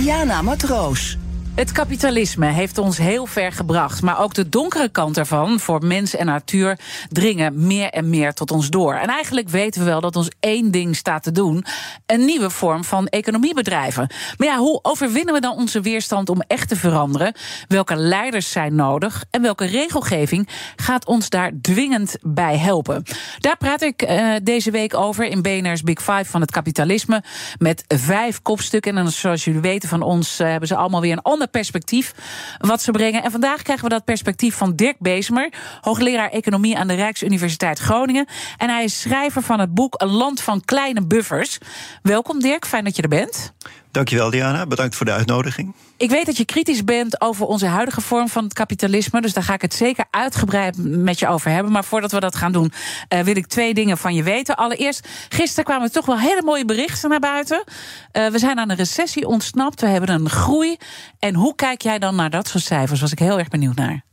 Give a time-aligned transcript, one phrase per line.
[0.00, 1.18] Diana Matroos.
[1.54, 6.16] Het kapitalisme heeft ons heel ver gebracht, maar ook de donkere kant ervan voor mens
[6.16, 6.78] en natuur
[7.08, 8.94] dringen meer en meer tot ons door.
[8.94, 11.64] En eigenlijk weten we wel dat ons één ding staat te doen:
[12.06, 14.08] een nieuwe vorm van economie bedrijven.
[14.36, 17.34] Maar ja, hoe overwinnen we dan onze weerstand om echt te veranderen?
[17.68, 23.02] Welke leiders zijn nodig en welke regelgeving gaat ons daar dwingend bij helpen?
[23.38, 27.22] Daar praat ik uh, deze week over in BNR's Big Five van het kapitalisme
[27.58, 28.96] met vijf kopstukken.
[28.96, 32.14] En zoals jullie weten van ons uh, hebben ze allemaal weer een ander perspectief
[32.58, 33.22] wat ze brengen.
[33.22, 38.26] En vandaag krijgen we dat perspectief van Dirk Bezemer, hoogleraar economie aan de Rijksuniversiteit Groningen.
[38.56, 41.58] En hij is schrijver van het boek Een land van kleine buffers.
[42.02, 43.52] Welkom Dirk, fijn dat je er bent.
[43.90, 45.74] Dankjewel Diana, bedankt voor de uitnodiging.
[45.96, 49.20] Ik weet dat je kritisch bent over onze huidige vorm van het kapitalisme.
[49.20, 51.72] Dus daar ga ik het zeker uitgebreid met je over hebben.
[51.72, 52.72] Maar voordat we dat gaan doen,
[53.08, 54.56] uh, wil ik twee dingen van je weten.
[54.56, 57.64] Allereerst, gisteren kwamen er toch wel hele mooie berichten naar buiten.
[58.12, 59.80] Uh, we zijn aan een recessie ontsnapt.
[59.80, 60.76] We hebben een groei.
[61.18, 63.00] En hoe kijk jij dan naar dat soort cijfers?
[63.00, 64.08] Was ik heel erg benieuwd naar.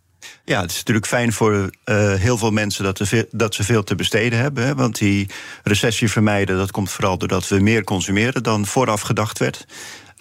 [0.46, 1.70] Ja, het is natuurlijk fijn voor uh,
[2.14, 2.84] heel veel mensen
[3.32, 4.66] dat, ze veel te besteden hebben.
[4.66, 5.30] Hè, want die
[5.64, 9.66] recessie vermijden, dat komt vooral doordat we meer consumeren dan vooraf gedacht werd.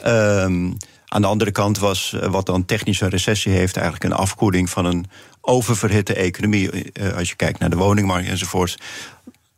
[0.07, 4.85] Um, aan de andere kant was wat dan technische recessie heeft, eigenlijk een afkoeling van
[4.85, 5.07] een
[5.41, 6.71] oververhitte economie.
[6.93, 8.79] Uh, als je kijkt naar de woningmarkt enzovoort.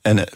[0.03, 0.29] En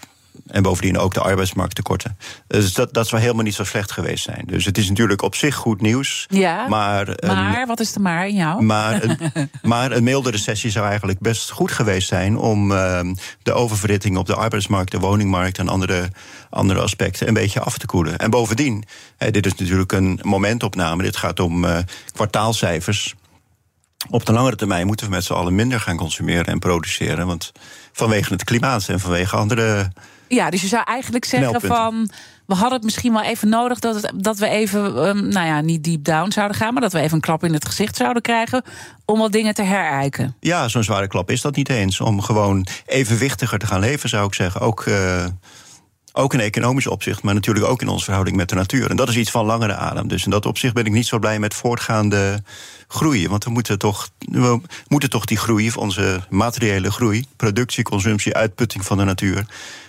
[0.47, 2.17] en bovendien ook de arbeidsmarkttekorten.
[2.47, 4.45] Dus dat, dat zou helemaal niet zo slecht geweest zijn.
[4.47, 6.27] Dus het is natuurlijk op zich goed nieuws.
[6.29, 8.63] Ja, maar, maar een, wat is de maar in jou?
[8.63, 9.19] Maar een,
[9.63, 12.37] maar een milde recessie zou eigenlijk best goed geweest zijn...
[12.37, 13.01] om uh,
[13.43, 15.59] de oververhitting op de arbeidsmarkt, de woningmarkt...
[15.59, 16.09] en andere,
[16.51, 18.19] andere aspecten een beetje af te koelen.
[18.19, 18.85] En bovendien,
[19.17, 21.03] hè, dit is natuurlijk een momentopname.
[21.03, 21.79] Dit gaat om uh,
[22.13, 23.15] kwartaalcijfers
[24.11, 27.27] op de langere termijn moeten we met z'n allen minder gaan consumeren en produceren.
[27.27, 27.53] Want
[27.93, 29.93] vanwege het klimaat en vanwege andere.
[30.35, 32.11] Ja, dus je zou eigenlijk zeggen van.
[32.47, 35.61] We hadden het misschien wel even nodig dat, het, dat we even, um, nou ja,
[35.61, 38.23] niet deep down zouden gaan, maar dat we even een klap in het gezicht zouden
[38.23, 38.63] krijgen
[39.05, 40.37] om wat dingen te herijken.
[40.41, 42.01] Ja, zo'n zware klap is dat niet eens.
[42.01, 44.61] Om gewoon evenwichtiger te gaan leven, zou ik zeggen.
[44.61, 44.85] Ook.
[44.85, 45.25] Uh,
[46.15, 48.91] ook in economisch opzicht, maar natuurlijk ook in onze verhouding met de natuur.
[48.91, 50.09] En dat is iets van langere adem.
[50.09, 52.43] Dus in dat opzicht ben ik niet zo blij met voortgaande
[52.93, 53.29] groei.
[53.29, 58.85] Want we moeten toch, we moeten toch die groei, onze materiële groei, productie, consumptie, uitputting
[58.85, 59.47] van de natuur.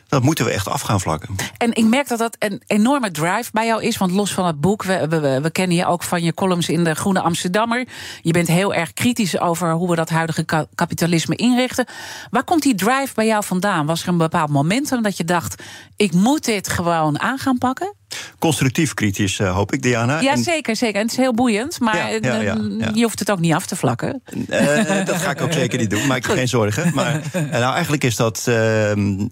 [0.07, 1.35] Dat moeten we echt af gaan vlakken.
[1.57, 3.97] En ik merk dat dat een enorme drive bij jou is.
[3.97, 5.07] Want los van het boek, we,
[5.41, 7.87] we, kennen je ook van je columns in de Groene Amsterdammer.
[8.21, 11.85] Je bent heel erg kritisch over hoe we dat huidige ka kapitalisme inrichten.
[12.29, 13.85] Waar komt die drive bij jou vandaan?
[13.85, 15.63] Was er een bepaald momentum dat je dacht:
[15.95, 17.93] ik moet dit gewoon aan gaan pakken?
[18.39, 20.19] Constructief kritisch, uh, hoop ik, Diana.
[20.19, 20.95] Ja, zeker, zeker.
[20.95, 22.57] En het is heel boeiend, maar ja, ja, ja,
[22.93, 24.21] je hoeft het ook niet af te vlakken.
[24.49, 26.93] Uh, dat ga ik ook zeker niet doen, maak je geen zorgen.
[26.93, 27.21] Maar
[27.51, 28.91] nou, eigenlijk is dat uh,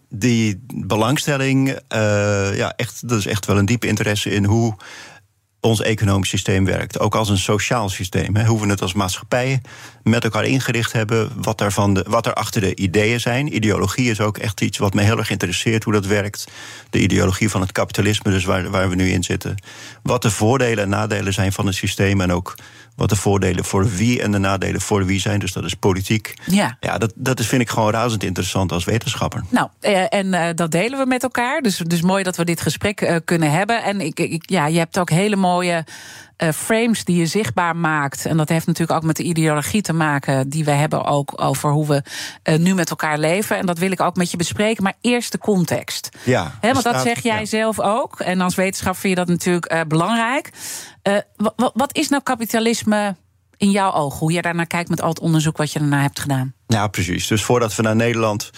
[0.09, 1.79] die belangstelling,
[2.55, 4.75] ja, echt, dat is echt wel een diepe interesse in hoe
[5.61, 6.99] ons economisch systeem werkt.
[6.99, 8.35] Ook als een sociaal systeem.
[8.35, 8.45] Hè.
[8.45, 9.61] Hoe we het als maatschappij
[10.03, 11.31] met elkaar ingericht hebben.
[11.35, 13.55] Wat er, van de, wat er achter de ideeën zijn.
[13.55, 16.47] Ideologie is ook echt iets wat me heel erg interesseert hoe dat werkt.
[16.89, 19.55] De ideologie van het kapitalisme, dus waar, waar we nu in zitten.
[20.03, 22.21] Wat de voordelen en nadelen zijn van het systeem.
[22.21, 22.55] En ook
[23.01, 25.39] wat de voordelen voor wie en de nadelen voor wie zijn.
[25.39, 26.33] Dus dat is politiek.
[26.45, 29.43] Ja, ja dat, dat is, vind ik gewoon razend interessant als wetenschapper.
[29.49, 31.61] Nou, eh, en uh, dat delen we met elkaar.
[31.61, 33.83] Dus, dus mooi dat we dit gesprek uh, kunnen hebben.
[33.83, 35.85] En ik, ik, ja, je hebt ook hele mooie
[36.49, 38.25] frames die je zichtbaar maakt.
[38.25, 41.71] En dat heeft natuurlijk ook met de ideologie te maken die we hebben ook over
[41.71, 42.03] hoe we
[42.43, 43.57] uh, nu met elkaar leven.
[43.57, 44.83] En dat wil ik ook met je bespreken.
[44.83, 46.09] Maar eerst de context.
[46.23, 47.45] Ja, He, want dat zeg jij ja.
[47.45, 48.19] zelf ook.
[48.19, 50.49] En als wetenschap vind je dat natuurlijk uh, belangrijk.
[51.55, 53.15] wat is nou kapitalisme
[53.57, 54.19] in jouw ogen?
[54.19, 56.53] Hoe je daarnaar kijkt met al het onderzoek wat je daarna hebt gedaan?
[56.67, 57.27] Ja, precies.
[57.27, 58.51] Dus voordat we naar Nederland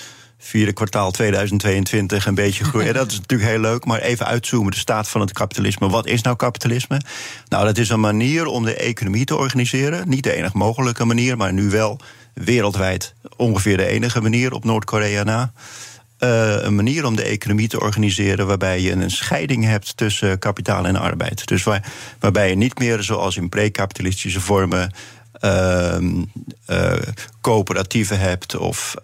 [0.43, 2.93] vierde kwartaal 2022 een beetje groeien.
[3.03, 5.89] dat is natuurlijk heel leuk, maar even uitzoomen de staat van het kapitalisme.
[5.89, 7.01] Wat is nou kapitalisme?
[7.47, 10.09] Nou, dat is een manier om de economie te organiseren.
[10.09, 11.99] Niet de enige mogelijke manier, maar nu wel
[12.33, 15.51] wereldwijd ongeveer de enige manier op Noord-Korea na.
[16.19, 20.85] Uh, een manier om de economie te organiseren waarbij je een scheiding hebt tussen kapitaal
[20.85, 21.47] en arbeid.
[21.47, 24.91] Dus waar, waarbij je niet meer zoals in pre-kapitalistische vormen
[25.41, 25.95] uh,
[26.69, 26.93] uh,
[27.41, 28.95] coöperatieven hebt of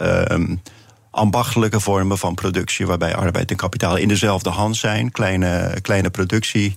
[1.11, 6.75] ambachtelijke vormen van productie, waarbij arbeid en kapitaal in dezelfde hand zijn, kleine, kleine productie.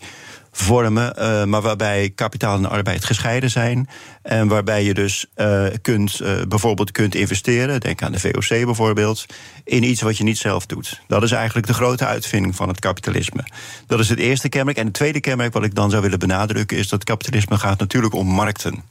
[0.54, 3.88] vormen, uh, maar waarbij kapitaal en arbeid gescheiden zijn.
[4.22, 9.26] En waarbij je dus uh, kunt, uh, bijvoorbeeld kunt investeren, denk aan de VOC bijvoorbeeld,
[9.64, 11.00] in iets wat je niet zelf doet.
[11.06, 13.44] Dat is eigenlijk de grote uitvinding van het kapitalisme.
[13.86, 14.76] Dat is het eerste kenmerk.
[14.76, 18.14] En het tweede kenmerk wat ik dan zou willen benadrukken, is dat kapitalisme gaat natuurlijk
[18.14, 18.84] om markten.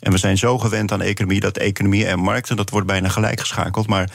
[0.00, 3.40] En we zijn zo gewend aan economie dat economie en markten, dat wordt bijna gelijk
[3.40, 3.86] geschakeld.
[3.86, 4.10] Maar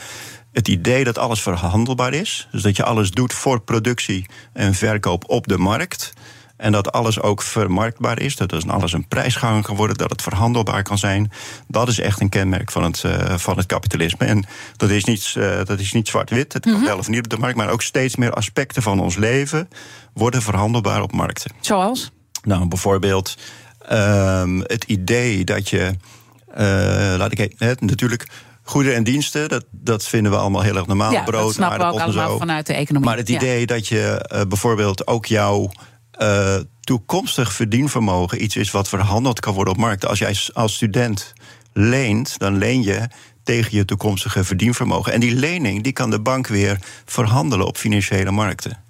[0.56, 5.24] het idee dat alles verhandelbaar is, dus dat je alles doet voor productie en verkoop
[5.30, 6.14] op de markt.
[6.58, 8.36] En dat alles ook vermarktbaar is.
[8.36, 9.98] Dat dus alles een prijsgang kan worden.
[9.98, 11.32] Dat het verhandelbaar kan zijn.
[11.68, 14.26] Dat is echt een kenmerk van het, uh, van het kapitalisme.
[14.26, 14.46] En
[14.78, 16.54] dat is niet, uh, dat is niet zwart-wit.
[16.54, 16.88] Het kan mm -hmm.
[16.88, 17.58] wel of niet op de markt.
[17.58, 19.70] Maar ook steeds meer aspecten van ons leven
[20.14, 21.52] worden verhandelbaar op markten.
[21.60, 22.12] Zoals?
[22.44, 23.38] Nou, bijvoorbeeld
[23.92, 25.96] um, het idee dat je.
[26.52, 28.28] Uh, laat ik het, natuurlijk.
[28.68, 31.12] Goederen en diensten, dat, dat vinden we allemaal heel erg normaal.
[31.12, 33.08] Ja, Brood, dat snappen we ook allemaal vanuit de economie.
[33.08, 35.72] Maar het idee dat je uh, bijvoorbeeld ook jouw
[36.22, 40.10] uh, toekomstig verdienvermogen iets is wat verhandeld kan worden op markten.
[40.10, 41.34] Als jij als student
[41.74, 43.08] leent, dan leen je
[43.44, 45.14] tegen je toekomstige verdienvermogen.
[45.14, 48.84] En die lening die kan de bank weer verhandelen op financiële markten.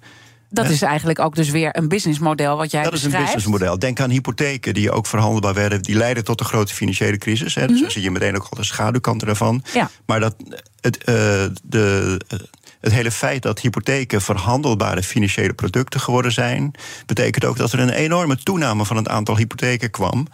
[0.48, 3.78] Dat is eigenlijk ook dus weer een businessmodel wat jij Dat is een businessmodel.
[3.78, 5.82] Denk aan hypotheken die ook verhandelbaar werden.
[5.82, 7.54] Die leiden tot een grote financiële crisis.
[7.54, 7.60] Hè.
[7.60, 7.82] Dus mm -hmm.
[7.82, 9.64] dan zie je meteen ook al de schaduwkanten ervan.
[9.72, 9.90] Ja.
[10.06, 10.34] Maar dat,
[10.80, 11.14] het, uh,
[11.62, 12.20] de,
[12.80, 16.74] het hele feit dat hypotheken verhandelbare financiële producten geworden zijn,
[17.06, 20.26] betekent ook dat er een enorme toename van het aantal hypotheken kwam.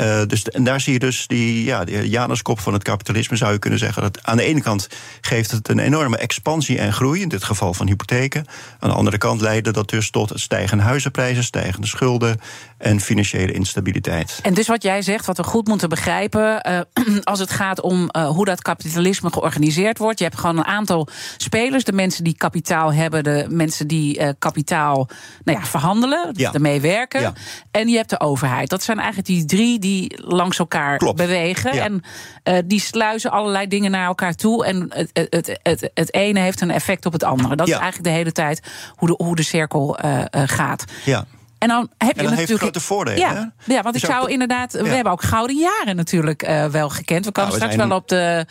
[0.00, 3.52] Uh, dus, en daar zie je dus die, ja, die Januskop van het kapitalisme, zou
[3.52, 4.02] je kunnen zeggen.
[4.02, 4.88] Dat aan de ene kant
[5.20, 8.46] geeft het een enorme expansie en groei, in dit geval van hypotheken.
[8.78, 12.40] Aan de andere kant leidde dat dus tot stijgende huizenprijzen, stijgende schulden
[12.84, 14.38] en financiële instabiliteit.
[14.42, 18.08] En dus wat jij zegt, wat we goed moeten begrijpen, uh, als het gaat om
[18.16, 20.18] uh, hoe dat kapitalisme georganiseerd wordt.
[20.18, 24.28] Je hebt gewoon een aantal spelers, de mensen die kapitaal hebben, de mensen die uh,
[24.38, 25.08] kapitaal
[25.44, 26.52] nou ja, verhandelen, ja.
[26.52, 27.20] ermee werken.
[27.20, 27.32] Ja.
[27.70, 28.68] En je hebt de overheid.
[28.68, 31.16] Dat zijn eigenlijk die drie die langs elkaar Klopt.
[31.16, 31.74] bewegen.
[31.74, 31.84] Ja.
[31.84, 32.02] En
[32.44, 34.64] uh, die sluizen allerlei dingen naar elkaar toe.
[34.64, 37.56] En het, het, het, het ene heeft een effect op het andere.
[37.56, 37.74] Dat Ja.
[37.74, 38.62] is eigenlijk de hele tijd
[38.96, 40.84] hoe de, hoe de cirkel uh, uh, gaat.
[41.04, 41.24] Ja.
[41.64, 42.60] En dan heb je En dat heeft natuurlijk.
[42.60, 43.18] grote voordelen.
[43.20, 43.74] Ja, hè?
[43.74, 44.72] ja, want ik zou ook- inderdaad.
[44.72, 47.24] We hebben ook gouden jaren natuurlijk uh, wel gekend.
[47.24, 48.46] We komen Nou, we straks zijn- wel op de,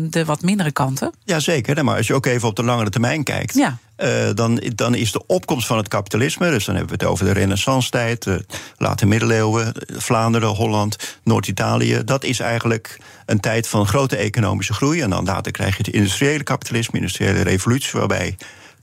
[0.00, 1.12] uh, de wat mindere kanten.
[1.24, 1.84] Ja, zeker.
[1.84, 3.76] Maar als je ook even op de langere termijn kijkt, Ja.
[3.96, 7.24] uh, dan, dan is de opkomst van het kapitalisme, dus dan hebben we het over
[7.24, 8.44] de Renaissance-tijd, de
[8.76, 12.02] late middeleeuwen, Vlaanderen, Holland, Noord-Italië.
[12.04, 15.00] Dat is eigenlijk een tijd van grote economische groei.
[15.00, 18.36] En dan later krijg je het industriële kapitalisme, industriële revolutie, waarbij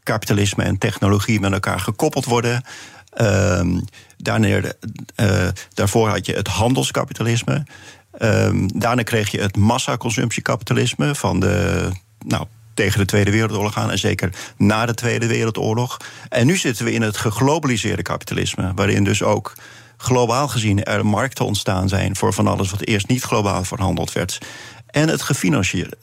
[0.03, 2.63] kapitalisme en technologie met elkaar gekoppeld worden.
[4.17, 7.65] Daarna, uh, daarvoor had je het handelskapitalisme.
[8.21, 11.89] Um, daarna kreeg je het massaconsumptiekapitalisme van de.
[12.25, 15.97] Nou, tegen de Tweede Wereldoorlog aan en zeker na de Tweede Wereldoorlog.
[16.29, 19.53] En nu zitten we in het geglobaliseerde kapitalisme, waarin dus ook
[19.97, 24.37] globaal gezien er markten ontstaan zijn voor van alles wat eerst niet globaal verhandeld werd.
[24.87, 25.97] En het gefinancierde.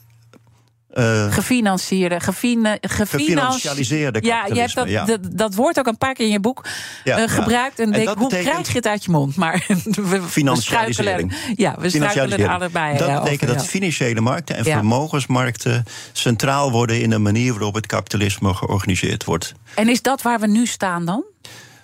[0.97, 5.05] Uh, Gefinancierde, gefina, gefinancialiseerde Ja, je hebt dat, ja.
[5.05, 6.65] dat, dat woord ook een paar keer in je boek
[7.03, 7.27] Ja, uh, ja.
[7.27, 7.79] gebruikt.
[7.79, 9.35] En, En denk, dat hoe betekent- krijg je het uit je mond?
[9.35, 11.31] Maar we, Financialisering.
[11.55, 12.49] Ja, we struikelen Financialisering.
[12.49, 12.97] allebei.
[12.97, 17.73] Dat eh, betekent over, dat financiële markten en vermogensmarkten centraal worden in de manier waarop
[17.73, 19.53] het kapitalisme georganiseerd wordt.
[19.75, 21.23] En is dat waar we nu staan dan?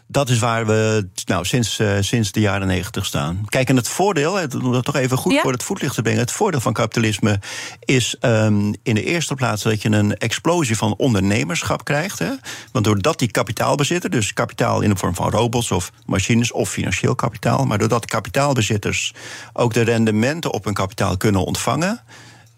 [0.07, 3.45] Dat is waar we nou, sinds, uh, sinds de jaren negentig staan.
[3.45, 5.41] Kijk, en het voordeel, om dat toch even goed Ja.
[5.41, 6.21] voor het voetlicht te brengen.
[6.21, 7.39] Het voordeel van kapitalisme
[7.79, 12.19] is um, in de eerste plaats dat je een explosie van ondernemerschap krijgt.
[12.19, 12.29] Hè?
[12.71, 17.15] Want doordat die kapitaalbezitter, dus kapitaal in de vorm van robots of machines of financieel
[17.15, 19.13] kapitaal, maar doordat kapitaalbezitters
[19.53, 22.01] ook de rendementen op hun kapitaal kunnen ontvangen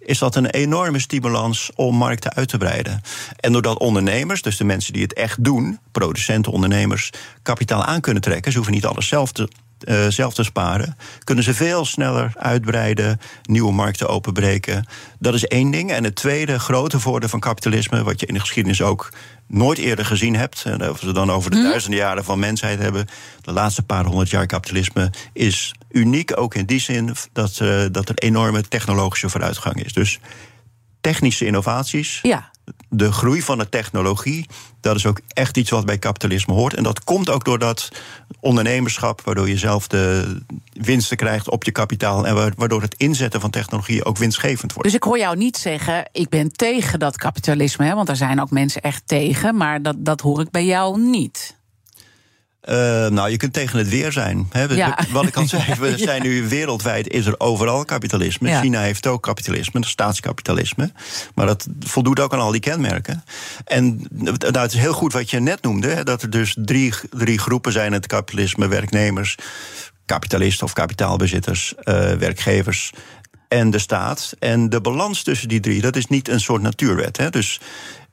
[0.06, 3.02] is dat een enorme stimulans om markten uit te breiden.
[3.40, 7.10] En doordat ondernemers, dus de mensen die het echt doen, producenten, ondernemers,
[7.42, 9.50] kapitaal aan kunnen trekken, ze hoeven niet alles zelf te,
[9.88, 14.86] uh, zelf te sparen, kunnen ze veel sneller uitbreiden, nieuwe markten openbreken.
[15.20, 15.92] Dat is één ding.
[15.92, 19.14] En het tweede grote voordeel van kapitalisme, wat je in de geschiedenis ook
[19.48, 21.66] nooit eerder gezien hebt, en als we het dan over de Mhm.
[21.66, 23.08] duizenden jaren van mensheid hebben,
[23.42, 28.10] de laatste paar honderd jaar kapitalisme is uniek ook in die zin dat, uh, dat
[28.10, 29.94] er enorme technologische vooruitgang is.
[29.94, 30.20] Dus
[31.02, 32.52] technische innovaties, Ja.
[32.90, 34.46] de groei van de technologie,
[34.82, 36.74] dat is ook echt iets wat bij kapitalisme hoort.
[36.74, 37.90] En dat komt ook door dat
[38.40, 40.38] ondernemerschap, waardoor je zelf de
[40.74, 44.88] winsten krijgt op je kapitaal en waardoor het inzetten van technologie ook winstgevend wordt.
[44.88, 48.42] Dus ik hoor jou niet zeggen, ik ben tegen dat kapitalisme, hè, want er zijn
[48.42, 51.58] ook mensen echt tegen, maar dat, dat hoor ik bij jou niet.
[52.70, 52.76] Uh,
[53.08, 54.48] nou, je kunt tegen het weer zijn.
[54.52, 54.64] Hè.
[54.64, 54.98] Ja.
[55.12, 55.98] Wat ik al zei, we Ja.
[55.98, 58.50] zijn nu wereldwijd, is er overal kapitalisme.
[58.50, 58.62] Ja.
[58.62, 60.92] China heeft ook kapitalisme, staatskapitalisme.
[61.36, 63.24] Maar dat voldoet ook aan al die kenmerken.
[63.66, 66.94] En nou, het is heel goed wat je net noemde, hè, dat er dus drie,
[67.10, 69.36] drie groepen zijn in het kapitalisme: werknemers,
[70.06, 72.92] kapitalisten of kapitaalbezitters, eh, werkgevers
[73.48, 74.34] en de staat.
[74.40, 77.18] En de balans tussen die drie, dat is niet een soort natuurwet.
[77.18, 77.30] Hè.
[77.30, 77.60] Dus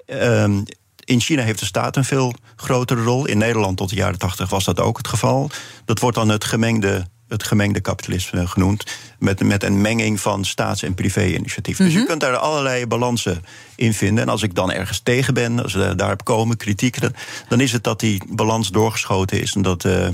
[0.06, 0.62] ehm,
[1.04, 3.26] in China heeft de staat een veel grotere rol.
[3.26, 5.50] In Nederland tot de jaren 80 was dat ook het geval.
[5.84, 8.96] Dat wordt dan het gemengde, het gemengde kapitalisme genoemd.
[9.18, 11.76] Met, met een menging van staats- en privé-initiatief.
[11.76, 13.44] Dus je kunt daar allerlei balansen
[13.76, 14.22] in vinden.
[14.24, 17.14] En als ik dan ergens tegen ben, als we daarop komen, kritiek, dan,
[17.48, 19.54] dan is het dat die balans doorgeschoten is.
[19.54, 20.08] En dat eh,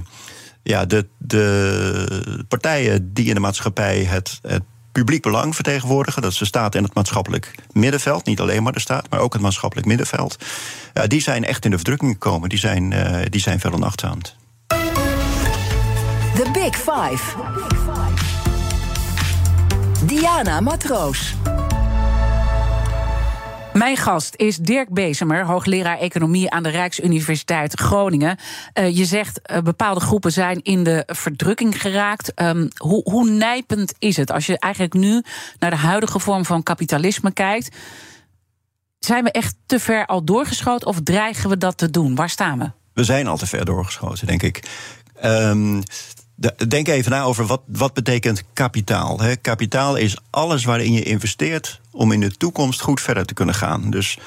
[0.62, 6.22] ja, de, de partijen die in de maatschappij het, het publiek belang vertegenwoordigen.
[6.22, 8.26] Dat is de staat en het maatschappelijk middenveld.
[8.26, 10.36] Niet alleen maar de staat, maar ook het maatschappelijk middenveld.
[11.06, 12.48] Die zijn echt in de verdrukking gekomen.
[12.48, 14.36] Die zijn, eh, die zijn onachtzaamd.
[16.34, 17.36] The Big Five.
[20.04, 21.34] Diana Matroos.
[23.78, 28.36] Mijn gast is Dirk Bezemer, hoogleraar economie aan de Rijksuniversiteit Groningen.
[28.72, 32.32] Eh, je zegt uh, bepaalde groepen zijn in de verdrukking geraakt.
[32.42, 35.22] Um, hoe, hoe nijpend is het als je eigenlijk nu
[35.58, 37.76] naar de huidige vorm van kapitalisme kijkt?
[38.98, 42.14] Zijn we echt te ver al doorgeschoten of dreigen we dat te doen?
[42.14, 42.70] Waar staan we?
[42.92, 44.62] We zijn al te ver doorgeschoten, denk ik.
[45.24, 45.82] Um,
[46.68, 49.20] Denk even na over wat, wat betekent kapitaal.
[49.40, 53.90] Kapitaal is alles waarin je investeert om in de toekomst goed verder te kunnen gaan.
[53.90, 54.18] Dus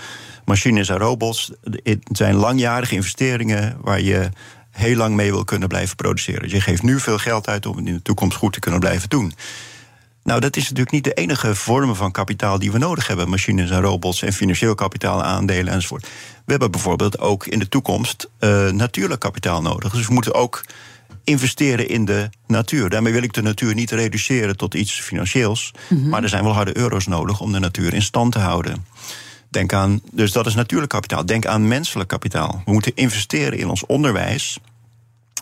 [0.46, 1.52] machines en robots
[1.84, 4.30] het zijn langjarige investeringen waar je
[4.72, 6.42] heel lang mee wil kunnen blijven produceren.
[6.42, 8.80] Dus je geeft nu veel geld uit om het in de toekomst goed te kunnen
[8.80, 9.34] blijven doen.
[10.24, 13.30] Nou, dat is natuurlijk niet de enige vorm van kapitaal die we nodig hebben.
[13.30, 16.08] Machines en robots en financieel kapitaal, aandelen enzovoort.
[16.46, 19.94] We hebben bijvoorbeeld ook in de toekomst uh, natuurlijk kapitaal nodig.
[19.94, 20.64] Dus we moeten ook
[21.24, 22.90] investeren in de natuur.
[22.90, 25.72] Daarmee wil ik de natuur niet reduceren tot iets financieels.
[25.90, 26.10] Mm-hmm.
[26.10, 28.86] Maar er zijn wel harde euro's nodig om de natuur in stand te houden.
[29.50, 31.26] Denk aan, dus dat is natuurlijk kapitaal.
[31.26, 32.62] Denk aan menselijk kapitaal.
[32.66, 34.60] We moeten investeren in ons onderwijs.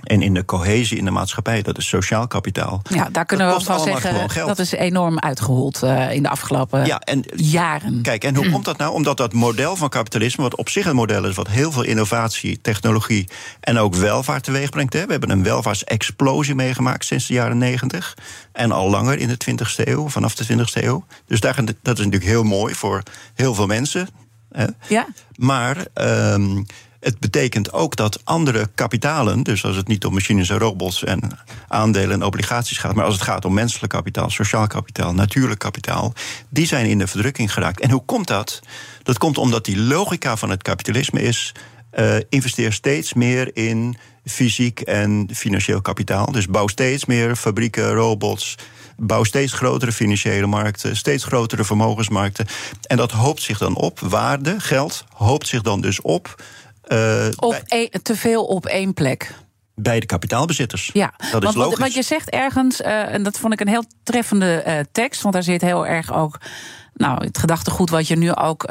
[0.03, 2.81] En in de cohesie in de maatschappij, dat is sociaal kapitaal.
[2.89, 4.47] Ja, daar kunnen dat we wel van zeggen.
[4.47, 8.01] Dat is enorm uitgehold uh, in de afgelopen ja, en, jaren.
[8.01, 8.93] Kijk, en hoe komt dat nou?
[8.93, 12.61] Omdat dat model van kapitalisme, wat op zich een model is, wat heel veel innovatie,
[12.61, 13.29] technologie
[13.59, 14.93] en ook welvaart teweeg brengt.
[14.93, 15.05] Hè.
[15.05, 18.17] We hebben een welvaartsexplosie meegemaakt sinds de jaren negentig.
[18.51, 21.05] En al langer in de 20ste eeuw, vanaf de 20ste eeuw.
[21.25, 23.03] Dus daar, dat is natuurlijk heel mooi voor
[23.33, 24.07] heel veel mensen.
[24.51, 24.65] Hè.
[24.87, 25.07] Ja.
[25.35, 25.85] Maar.
[25.93, 26.65] Um,
[26.99, 31.21] het betekent ook dat andere kapitalen, dus als het niet om machines en robots en
[31.67, 36.13] aandelen en obligaties gaat, maar als het gaat om menselijk kapitaal, sociaal kapitaal, natuurlijk kapitaal,
[36.49, 37.79] die zijn in de verdrukking geraakt.
[37.79, 38.59] En hoe komt dat?
[39.03, 41.51] Dat komt omdat die logica van het kapitalisme is:
[41.99, 46.31] uh, investeer steeds meer in fysiek en financieel kapitaal.
[46.31, 48.55] Dus bouw steeds meer fabrieken, robots.
[48.97, 52.47] Bouw steeds grotere financiële markten, steeds grotere vermogensmarkten.
[52.87, 53.99] En dat hoopt zich dan op.
[53.99, 56.35] Waarde, geld, hoopt zich dan dus op
[56.89, 59.33] uh, op bij, te veel op één plek.
[59.75, 60.89] Bij de kapitaalbezitters.
[60.93, 61.79] Ja, dat want, is logisch.
[61.79, 65.33] Want je zegt ergens, uh, en dat vond ik een heel treffende uh, tekst, want
[65.33, 66.37] daar zit heel erg ook.
[66.93, 68.65] Nou, het gedachtegoed wat je nu ook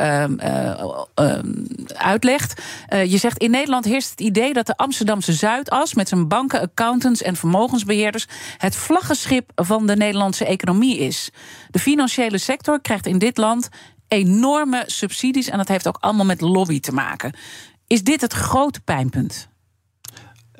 [1.94, 2.62] uitlegt.
[2.88, 7.22] je zegt in Nederland heerst het idee dat de Amsterdamse Zuidas met zijn banken, accountants
[7.22, 8.26] en vermogensbeheerders
[8.58, 11.30] het vlaggenschip van de Nederlandse economie is.
[11.70, 13.68] De financiële sector krijgt in dit land
[14.08, 17.32] enorme subsidies en dat heeft ook allemaal met lobby te maken.
[17.88, 19.48] Is dit het grote pijnpunt?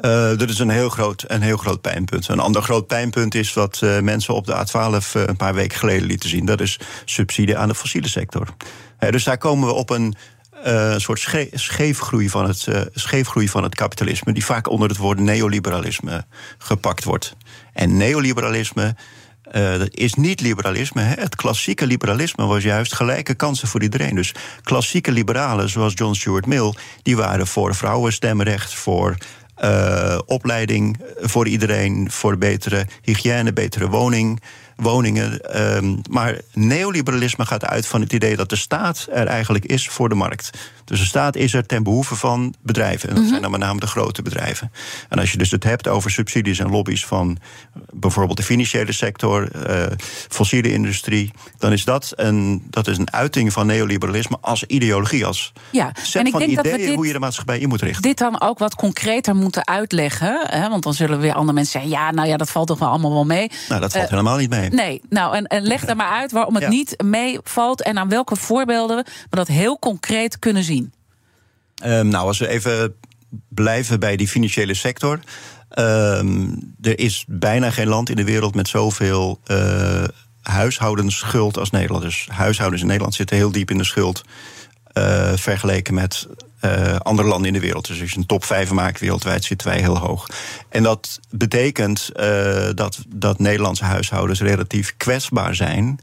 [0.00, 2.28] Uh, dat is een heel, groot, een heel groot pijnpunt.
[2.28, 5.78] Een ander groot pijnpunt is wat uh, mensen op de A12 uh, een paar weken
[5.78, 6.44] geleden lieten zien.
[6.44, 8.46] Dat is subsidie aan de fossiele sector.
[9.10, 10.16] Dus daar komen we op een
[10.96, 16.24] soort sche scheefgroei van, het, scheefgroei van het kapitalisme, die vaak onder het woord neoliberalisme
[16.58, 17.36] gepakt wordt.
[17.72, 18.96] En neoliberalisme
[19.52, 21.02] uh, dat is niet liberalisme.
[21.02, 21.14] Hè.
[21.20, 24.14] Het klassieke liberalisme was juist gelijke kansen voor iedereen.
[24.14, 29.16] Dus klassieke liberalen, zoals John Stuart Mill, die waren voor vrouwenstemrecht, voor
[29.64, 34.40] uh, opleiding voor iedereen, voor betere hygiëne, betere woning,
[34.78, 35.60] woningen.
[35.76, 40.08] Um, maar neoliberalisme gaat uit van het idee dat de staat er eigenlijk is voor
[40.08, 40.50] de markt.
[40.84, 43.08] Dus de staat is er ten behoeve van bedrijven.
[43.08, 44.72] En dat zijn dan met name de grote bedrijven.
[45.08, 47.38] En als je dus het hebt over subsidies en lobby's van
[47.92, 49.82] bijvoorbeeld de financiële sector, uh,
[50.28, 55.52] fossiele industrie, dan is dat een, dat is een uiting van neoliberalisme als ideologie, als
[55.70, 57.82] ja, set en ik van denk ideeën dat dit, hoe je de maatschappij in moet
[57.82, 58.02] richten.
[58.02, 60.46] Dit dan ook wat concreter moeten uitleggen.
[60.46, 60.68] Hè?
[60.68, 63.12] Want dan zullen weer andere mensen zeggen: ja, nou ja, dat valt toch wel allemaal
[63.12, 63.50] wel mee.
[63.68, 64.67] Nou, dat valt uh, helemaal niet mee.
[64.72, 66.68] Nee, nou, en, en leg daar maar uit waarom het Ja.
[66.68, 68.96] niet meevalt en aan welke voorbeelden
[69.30, 70.92] we dat heel concreet kunnen zien.
[71.74, 72.94] Ehm, nou, als we even
[73.48, 75.20] blijven bij die financiële sector.
[75.68, 76.46] Ehm,
[76.80, 80.04] er is bijna geen land in de wereld met zoveel uh,
[80.42, 82.02] huishoudensschuld als Nederland.
[82.02, 84.22] Dus huishoudens in Nederland zitten heel diep in de schuld.
[84.94, 86.26] Uh, vergeleken met
[86.64, 87.86] uh, andere landen in de wereld.
[87.86, 90.26] Dus als je een top 5 maakt wereldwijd, zitten wij heel hoog.
[90.68, 96.00] En dat betekent uh, dat, dat Nederlandse huishoudens relatief kwetsbaar zijn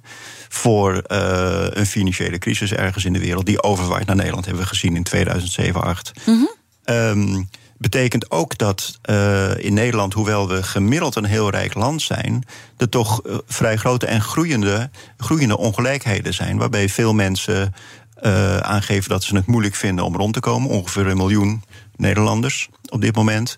[0.49, 4.95] voor een financiële crisis ergens in de wereld die overwaait naar Nederland, hebben we gezien
[4.95, 6.11] in 2007, 2008.
[6.25, 6.47] Mm
[6.85, 6.95] -hmm.
[6.95, 12.43] um, betekent ook dat uh, in Nederland, hoewel we gemiddeld een heel rijk land zijn,
[12.77, 16.57] er toch uh, vrij grote en groeiende, groeiende ongelijkheden zijn.
[16.57, 17.73] Waarbij veel mensen
[18.21, 20.69] uh, aangeven dat ze het moeilijk vinden om rond te komen.
[20.69, 21.63] Ongeveer een miljoen
[21.95, 23.55] Nederlanders op dit moment.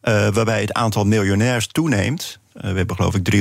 [0.00, 2.38] waarbij het aantal miljonairs toeneemt.
[2.52, 3.34] we hebben geloof ik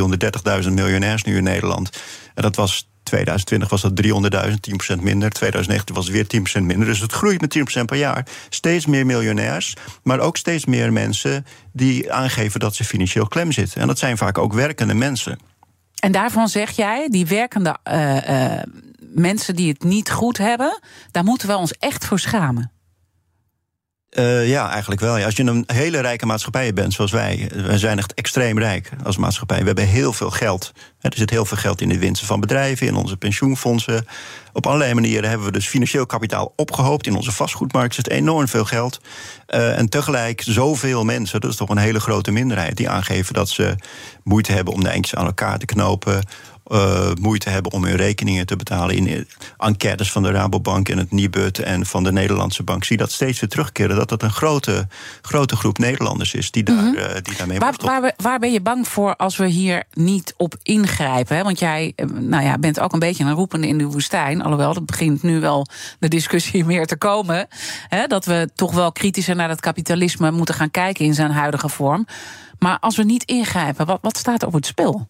[0.63, 2.01] 330.000 miljonairs nu in Nederland.
[2.33, 4.01] En dat was 2020 was dat
[4.47, 5.29] 300.000, 10% minder.
[5.29, 6.87] 2019 was het weer 10% minder.
[6.87, 8.25] Dus het groeit met 10% per jaar.
[8.49, 9.73] Steeds meer miljonairs,
[10.03, 13.81] maar ook steeds meer mensen die aangeven dat ze financieel klem zitten.
[13.81, 15.39] En dat zijn vaak ook werkende mensen.
[15.99, 17.77] En daarvan zeg jij, die werkende
[19.01, 20.79] mensen die het niet goed hebben,
[21.11, 22.71] daar moeten we ons echt voor schamen.
[24.09, 25.17] Uh, ja, eigenlijk wel.
[25.17, 25.25] Ja.
[25.25, 29.17] Als je een hele rijke maatschappij bent, zoals wij, wij zijn echt extreem rijk als
[29.17, 29.59] maatschappij.
[29.59, 30.71] We hebben heel veel geld.
[30.99, 34.05] Er zit heel veel geld in de winsten van bedrijven, in onze pensioenfondsen.
[34.53, 37.07] Op allerlei manieren hebben we dus financieel kapitaal opgehoopt.
[37.07, 39.01] In onze vastgoedmarkt zit enorm veel geld.
[39.47, 43.49] Uh, en tegelijk zoveel mensen, dat is toch een hele grote minderheid, die aangeven dat
[43.49, 43.75] ze
[44.23, 46.23] moeite hebben om de eindjes aan elkaar te knopen
[46.69, 48.95] uh, moeite hebben om hun rekeningen te betalen.
[48.95, 53.11] In enquêtes van de Rabobank en het Nibud en van de Nederlandse Bank zie dat
[53.11, 53.95] steeds weer terugkeren.
[53.95, 54.87] Dat dat een grote,
[55.21, 56.95] grote groep Nederlanders is die, daar, mm -hmm.
[56.95, 60.55] uh, die daarmee waar, waar, waar, ben je bang voor als we hier niet op
[60.63, 61.35] ingrijpen?
[61.35, 61.43] Hè?
[61.43, 64.41] Want jij nou ja, bent ook een beetje een roepende in de woestijn.
[64.41, 65.67] Alhoewel, dat begint nu wel
[65.99, 67.47] de discussie meer te komen.
[67.87, 68.07] Hè?
[68.07, 72.07] Dat we toch wel kritischer naar het kapitalisme moeten gaan kijken in zijn huidige vorm.
[72.59, 75.07] Maar als we niet ingrijpen, wat, wat staat er op het spel?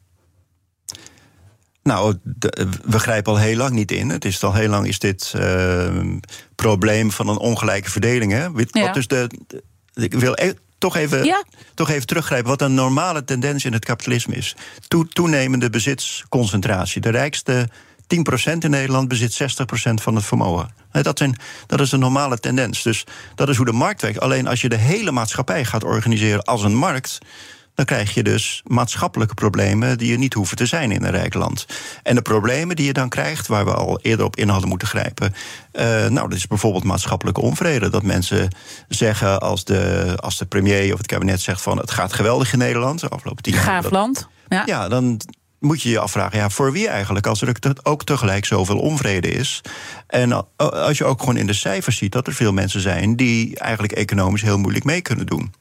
[1.84, 2.16] Nou,
[2.84, 4.10] we grijpen al heel lang niet in.
[4.10, 6.16] Het is al heel lang is dit uh,
[6.56, 8.32] probleem van een ongelijke verdeling.
[8.32, 8.52] Hè?
[8.52, 8.92] Wat ja.
[8.92, 11.44] dus de, de, ik wil e toch even, ja.
[11.74, 14.56] toch even teruggrijpen wat een normale tendens in het kapitalisme is.
[14.88, 17.02] To toenemende bezitsconcentratie.
[17.02, 17.70] De rijkste
[18.02, 20.74] 10% in Nederland bezit 60% van het vermogen.
[20.92, 21.36] Dat, zijn,
[21.68, 22.84] dat is een normale tendens.
[22.84, 24.20] Dus dat is hoe de markt werkt.
[24.20, 27.18] Alleen als je de hele maatschappij gaat organiseren als een markt
[27.80, 31.34] dan krijg je dus maatschappelijke problemen die er niet hoeven te zijn in een rijk
[31.34, 31.66] land.
[32.04, 34.88] En de problemen die je dan krijgt, waar we al eerder op in hadden moeten
[34.88, 35.34] grijpen,
[35.74, 37.90] uh, nou, dat is bijvoorbeeld maatschappelijke onvrede.
[37.90, 38.56] Dat mensen
[38.88, 42.60] zeggen als de, als de premier of het kabinet zegt van het gaat geweldig in
[42.60, 43.64] Nederland, de afgelopen tien jaar.
[43.64, 44.28] Gaaf land.
[44.50, 44.64] Ja.
[44.66, 45.20] ja, dan
[45.60, 47.28] moet je je afvragen, ja, voor wie eigenlijk?
[47.28, 49.62] Als er ook tegelijk zoveel onvrede is.
[50.08, 53.60] En als je ook gewoon in de cijfers ziet dat er veel mensen zijn die
[53.60, 55.54] eigenlijk economisch heel moeilijk mee kunnen doen.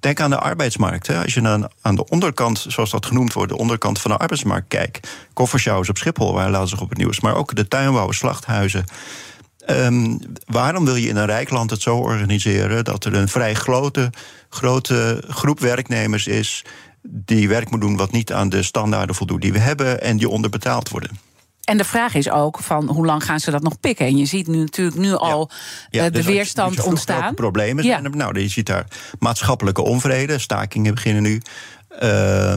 [0.00, 1.06] Denk aan de arbeidsmarkt.
[1.06, 1.22] Hè.
[1.22, 4.68] Als je aan, aan de onderkant, zoals dat genoemd wordt, de onderkant van de arbeidsmarkt
[4.68, 5.08] kijkt.
[5.32, 7.20] Koffershowers op Schiphol, waar laat zich op het nieuws.
[7.20, 8.84] Maar ook de tuinbouwen, slachthuizen.
[9.70, 13.54] Um, waarom wil je in een rijk land het zo organiseren dat er een vrij
[13.54, 14.10] grote,
[14.48, 16.64] grote groep werknemers is
[17.02, 20.28] die werk moet doen wat niet aan de standaarden voldoet die we hebben en die
[20.28, 21.10] onderbetaald worden?
[21.64, 24.06] En de vraag is ook van hoe lang gaan ze dat nog pikken?
[24.06, 25.56] En je ziet nu natuurlijk nu al ja.
[25.90, 27.34] Ja, uh, de dus weerstand dus ontstaan.
[27.34, 28.16] Problemen zijn er.
[28.16, 28.86] Nou, je ziet daar
[29.18, 31.40] maatschappelijke onvrede, stakingen beginnen nu.
[32.02, 32.52] Uh,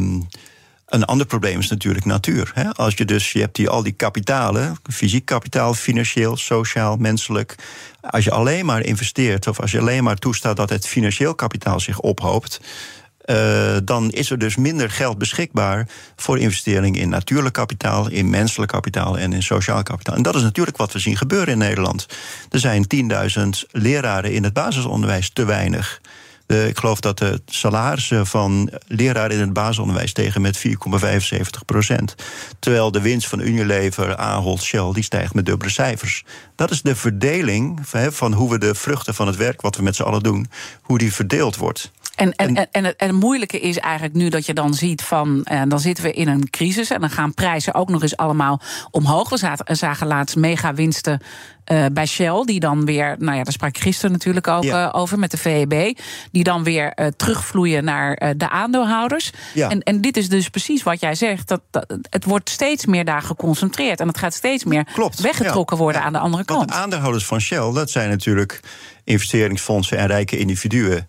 [0.86, 2.52] een ander probleem is natuurlijk natuur.
[2.54, 2.74] Hè?
[2.74, 7.56] Als je dus, je hebt die, al die kapitalen, fysiek kapitaal, financieel, sociaal, menselijk.
[8.02, 11.80] Als je alleen maar investeert, of als je alleen maar toestaat dat het financieel kapitaal
[11.80, 12.60] zich ophoopt,
[13.26, 18.72] uh, dan is er dus minder geld beschikbaar voor investering in natuurlijk kapitaal, in menselijk
[18.72, 20.16] kapitaal en in sociaal kapitaal.
[20.16, 22.06] En dat is natuurlijk wat we zien gebeuren in Nederland.
[22.50, 22.86] Er zijn
[23.36, 26.02] 10.000 leraren in het basisonderwijs te weinig.
[26.46, 30.70] De, ik geloof dat de salarissen van leraren in het basisonderwijs tegen met 4,75
[31.66, 32.16] procent.
[32.60, 36.24] Terwijl de winst van Unilever, Ahold, Shell, die stijgt met dubbele cijfers.
[36.56, 39.96] Dat is de verdeling van hoe we de vruchten van het werk wat we met
[39.96, 40.50] z'n allen doen,
[40.82, 41.92] hoe die verdeeld wordt.
[42.16, 45.02] En, en, en, en, het, en het moeilijke is eigenlijk nu dat je dan ziet
[45.02, 45.42] van...
[45.44, 48.18] En eh, dan zitten we in een crisis en dan gaan prijzen ook nog eens
[48.18, 49.30] allemaal omhoog.
[49.30, 51.22] We zagen, zagen laatst mega winsten
[51.72, 54.88] uh, bij Shell, die dan weer, nou ja, daar sprak ik gisteren natuurlijk ook ja.
[54.88, 55.98] uh, over met de VEB,
[56.32, 59.32] die dan weer uh, terugvloeien naar de aandeelhouders.
[59.54, 59.70] Ja.
[59.70, 63.06] En, en dit is dus precies wat jij zegt, dat, dat, het wordt steeds meer
[63.06, 65.22] daar geconcentreerd en het gaat steeds meer Klopt.
[65.22, 65.84] weggetrokken ja.
[65.84, 66.60] worden aan de andere kant.
[66.60, 68.60] Want de aandeelhouders van Shell, dat zijn natuurlijk
[69.04, 71.08] investeringsfondsen en rijke individuen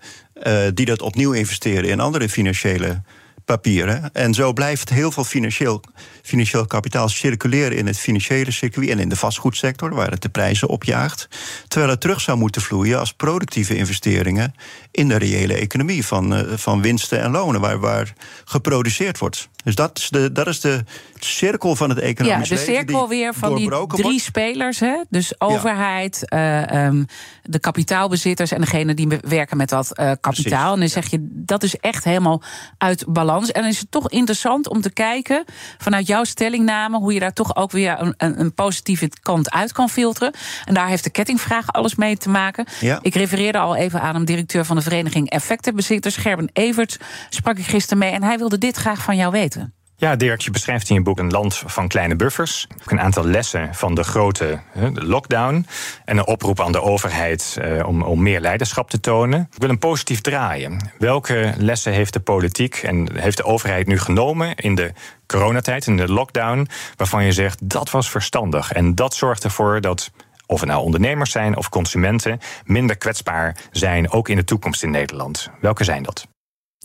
[0.74, 3.02] die dat opnieuw investeren in andere financiële
[3.46, 4.10] papieren.
[4.12, 5.80] En zo blijft heel veel financieel,
[6.22, 10.68] financieel kapitaal circuleren in het financiële circuit en in de vastgoedsector, waar het de prijzen
[10.68, 11.28] opjaagt.
[11.68, 14.54] Terwijl het terug zou moeten vloeien als productieve investeringen
[14.90, 18.12] in de reële economie van, uh, van winsten en lonen, waar, waar
[18.44, 19.48] geproduceerd wordt.
[19.64, 20.84] Dus dat is de, dat is de
[21.24, 22.72] cirkel van het economisch leven.
[22.72, 24.80] Ja, de cirkel weer van die drie spelers.
[24.80, 24.96] Hè?
[25.08, 26.72] Dus overheid, ja.
[26.72, 27.06] uh, um,
[27.42, 30.30] de kapitaalbezitters en degene die werken met dat uh, kapitaal.
[30.30, 30.52] Precies.
[30.52, 32.42] En dan zeg je, dat is echt helemaal
[32.78, 33.52] uit balans.
[33.52, 35.44] En dan is het toch interessant om te kijken
[35.78, 39.88] vanuit jouw stellingname hoe je daar toch ook weer een, een, positieve kant uit kan
[39.88, 40.32] filteren.
[40.64, 42.66] En daar heeft de kettingvraag alles mee te maken.
[42.80, 42.98] Ja.
[43.02, 46.98] Ik refereerde al even aan een directeur van de vereniging Effectenbezitters, Gerben Evert,
[47.28, 49.75] sprak ik gisteren mee en hij wilde dit graag van jou weten.
[49.98, 52.66] Ja, Dirk, je beschrijft in je boek een land van kleine buffers.
[52.80, 54.60] Ook een aantal lessen van de grote
[54.94, 55.66] lockdown.
[56.04, 59.48] En een oproep aan de overheid eh, om, om meer leiderschap te tonen.
[59.52, 60.90] Ik wil een positief draaien.
[60.98, 64.92] Welke lessen heeft de politiek en heeft de overheid nu genomen in de
[65.26, 70.10] coronatijd, in de lockdown, waarvan je zegt dat was verstandig en dat zorgt ervoor dat
[70.46, 74.90] of het nou ondernemers zijn of consumenten, minder kwetsbaar zijn, ook in de toekomst in
[74.90, 75.50] Nederland.
[75.60, 76.26] Welke zijn dat?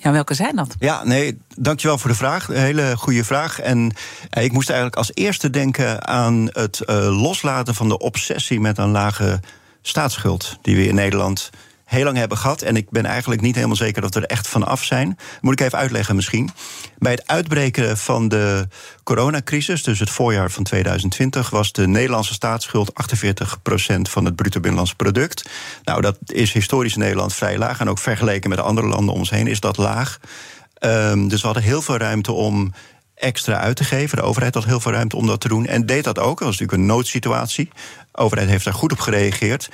[0.04, 0.76] Ja, welke zijn dat?
[0.80, 2.50] Ja, nee, dankjewel voor de vraag.
[2.50, 3.60] Een hele goede vraag.
[3.60, 3.94] En
[4.30, 8.78] eh, ik moest eigenlijk als eerste denken aan het uh, loslaten van de obsessie met
[8.78, 9.40] een lage
[9.82, 11.50] staatsschuld die we in Nederland
[11.91, 12.62] heel lang hebben gehad.
[12.62, 15.17] En ik ben eigenlijk niet helemaal zeker dat we er echt van af zijn.
[15.41, 16.49] Moet ik even uitleggen misschien.
[16.97, 18.67] Bij het uitbreken van de
[19.04, 24.93] coronacrisis, dus het voorjaar van 2020, was de Nederlandse staatsschuld 48% van het bruto binnenlands
[24.93, 25.49] product.
[25.84, 27.80] Nou, dat is historisch in Nederland vrij laag.
[27.80, 30.19] En ook vergeleken met andere landen om ons heen is dat laag.
[30.80, 32.73] Um, dus we hadden heel veel ruimte om
[33.15, 34.17] extra uit te geven.
[34.17, 35.65] De overheid had heel veel ruimte om dat te doen.
[35.65, 36.39] En deed dat ook.
[36.39, 37.69] Dat was natuurlijk een noodsituatie.
[38.12, 39.69] De overheid heeft daar goed op gereageerd.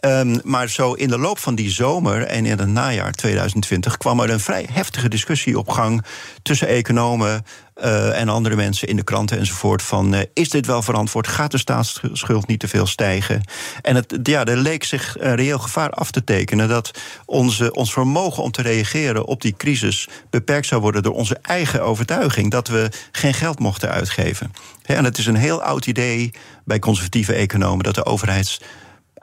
[0.00, 4.20] Um, maar zo in de loop van die zomer en in het najaar 2020 kwam
[4.20, 6.04] er een vrij heftige discussie op gang
[6.42, 7.44] tussen economen
[7.76, 9.82] uh, en andere mensen in de kranten enzovoort.
[9.82, 11.26] Van uh, is dit wel verantwoord?
[11.26, 13.42] Gaat de staatsschuld niet te veel stijgen?
[13.82, 16.90] En het, ja, er leek zich een reëel gevaar af te tekenen dat
[17.24, 21.82] onze, ons vermogen om te reageren op die crisis beperkt zou worden door onze eigen
[21.82, 24.52] overtuiging dat we geen geld mochten uitgeven.
[24.82, 26.32] En het is een heel oud idee
[26.64, 28.60] bij conservatieve economen dat de overheids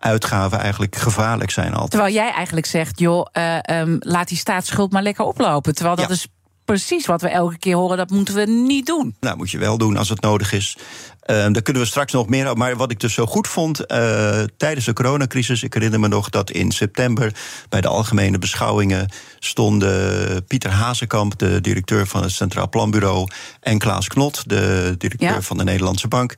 [0.06, 1.92] uitgaven eigenlijk gevaarlijk zijn altijd.
[1.92, 5.76] Terwijl jij eigenlijk zegt, joh, uh, um, laat die staatsschuld maar lekker oplopen.
[5.76, 6.14] Terwijl dat ja.
[6.14, 6.28] is
[6.66, 9.16] precies wat we elke keer horen, dat moeten we niet doen.
[9.20, 10.78] Nou, moet je wel doen als het nodig is.
[10.78, 12.58] Uh, daar kunnen we straks nog meer over.
[12.58, 15.64] Maar wat ik dus zo goed vond uh, tijdens de coronacrisis.
[15.64, 17.36] Ik herinner me nog dat in september
[17.70, 23.28] bij de algemene beschouwingen stonden Pieter Hazekamp, de directeur van het Centraal Planbureau,
[23.60, 25.42] en Klaas Knot, de directeur ja.
[25.42, 26.36] van de Nederlandse Bank.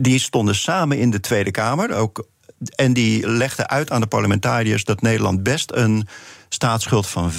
[0.00, 1.94] Die stonden samen in de Tweede Kamer.
[1.94, 2.26] Ook
[2.74, 6.06] en die legde uit aan de parlementariërs dat Nederland best een
[6.48, 7.34] staatsschuld van 75%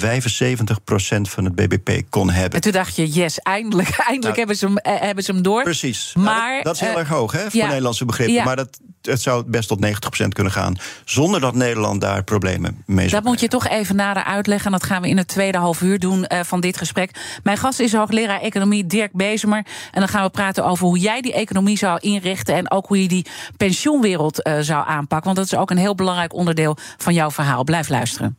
[1.20, 2.54] van het BBP kon hebben.
[2.54, 5.42] En toen dacht je, yes, eindelijk, eindelijk nou, hebben, ze hem, eh, hebben ze hem
[5.42, 5.62] door.
[5.62, 6.12] Precies.
[6.14, 8.34] Maar, nou, dat, dat, is heel uh, erg hoog hè, voor ja, Nederlandse begrippen.
[8.34, 8.44] Ja.
[8.44, 9.86] Maar dat, het zou best tot
[10.24, 10.76] 90% kunnen gaan.
[11.04, 14.66] Zonder dat Nederland daar problemen mee zou Dat moet je toch even nader uitleggen.
[14.66, 17.38] En dat gaan we in het tweede half uur doen uh, van dit gesprek.
[17.42, 19.66] Mijn gast is hoogleraar economie Dirk Bezemer.
[19.92, 22.54] En dan gaan we praten over hoe jij die economie zou inrichten.
[22.54, 25.34] En ook hoe je die pensioenwereld uh, zou aanpakken.
[25.34, 27.64] Want dat is ook een heel belangrijk onderdeel van jouw verhaal.
[27.64, 28.38] Blijf luisteren.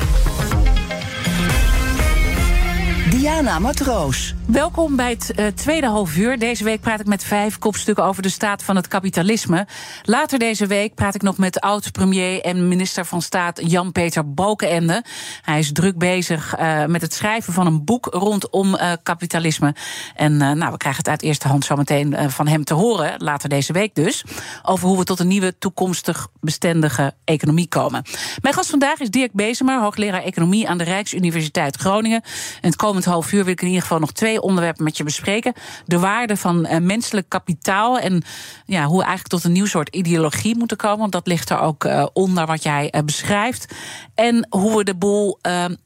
[3.21, 4.33] Diana Matroos.
[4.45, 6.39] Welkom bij het uh, tweede half uur.
[6.39, 9.67] Deze week praat ik met vijf kopstukken over de staat van het kapitalisme.
[10.03, 15.03] Later deze week praat ik nog met oud-premier en minister van Staat Jan-Peter Balkenende.
[15.41, 19.75] Hij is druk bezig uh, met het schrijven van een boek rondom uh, kapitalisme.
[20.15, 23.73] En nou, we krijgen het uit eerste hand zometeen van hem te horen, later deze
[23.73, 24.23] week dus.
[24.63, 28.03] Over hoe we tot een nieuwe toekomstig bestendige economie komen.
[28.41, 32.21] Mijn gast vandaag is Dirk Bezemer, hoogleraar economie aan de Rijksuniversiteit Groningen.
[32.61, 35.03] En het komend half uur wil ik in ieder geval nog twee onderwerpen met je
[35.03, 35.53] bespreken.
[35.85, 38.23] De waarde van uh, menselijk kapitaal en
[38.65, 40.99] ja, hoe we eigenlijk tot een nieuw soort ideologie moeten komen.
[40.99, 43.73] Want dat ligt er ook uh, onder wat jij uh, beschrijft.
[44.15, 45.39] En hoe we de boel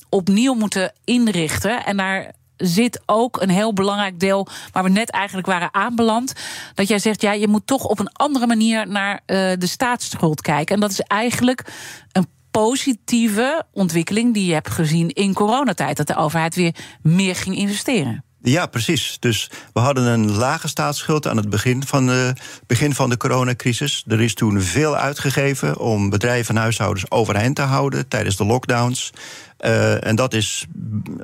[0.09, 1.85] opnieuw moeten inrichten.
[1.85, 6.33] En daar zit ook een heel belangrijk deel waar we net eigenlijk waren aanbeland.
[6.73, 10.75] Dat jij zegt, ja, je moet toch op een andere manier naar de staatsschuld kijken.
[10.75, 11.73] En dat is eigenlijk
[12.11, 12.27] een
[12.63, 15.97] positieve ontwikkeling die je hebt gezien in coronatijd.
[15.97, 18.23] Dat de overheid weer meer ging investeren.
[18.41, 19.17] Ja, precies.
[19.19, 22.33] Dus we hadden een lage staatsschuld aan het begin van de,
[22.67, 24.03] begin van de coronacrisis.
[24.07, 29.11] Er is toen veel uitgegeven om bedrijven en huishoudens overeind te houden tijdens de lockdowns.
[29.59, 30.65] Uh, en dat is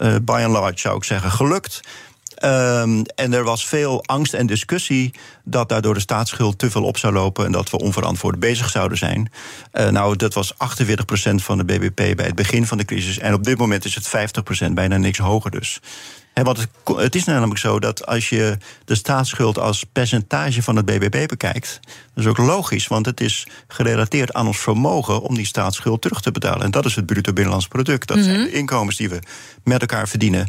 [0.02, 1.82] uh, by and large, zou ik zeggen, gelukt.
[2.44, 6.98] Um, en er was veel angst en discussie dat daardoor de staatsschuld te veel op
[6.98, 9.32] zou lopen en dat we onverantwoord bezig zouden zijn.
[9.74, 10.56] Uh, nou, dat was 48%
[11.36, 13.18] van de BBP bij het begin van de crisis.
[13.18, 14.08] En op dit moment is het
[14.68, 15.80] 50%, bijna niks hoger dus.
[16.34, 20.76] He, want het, het, is namelijk zo dat als je de staatsschuld als percentage van
[20.76, 21.80] het BBP bekijkt,
[22.14, 26.22] dat is ook logisch, want het is gerelateerd aan ons vermogen om die staatsschuld terug
[26.22, 26.62] te betalen.
[26.62, 28.08] En dat is het bruto binnenlands product.
[28.08, 29.20] Dat zijn de inkomens die we
[29.64, 30.48] met elkaar verdienen.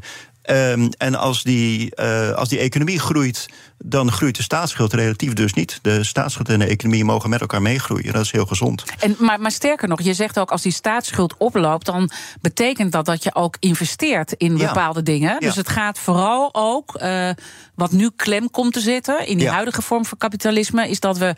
[0.51, 5.53] Um, en als die, uh, als die economie groeit, dan groeit de staatsschuld relatief dus
[5.53, 5.79] niet.
[5.83, 8.13] De staatsschuld en de economie mogen met elkaar meegroeien.
[8.13, 8.85] Dat is heel gezond.
[8.99, 13.05] En, maar, maar sterker nog, je zegt ook als die staatsschuld oploopt, dan betekent dat
[13.05, 15.05] dat je ook investeert in bepaalde ja.
[15.05, 15.41] dingen.
[15.41, 15.61] Dus ja.
[15.61, 17.31] het gaat vooral ook, uh,
[17.75, 19.53] wat nu klem komt te zitten in die ja.
[19.53, 21.35] huidige vorm van kapitalisme, is dat we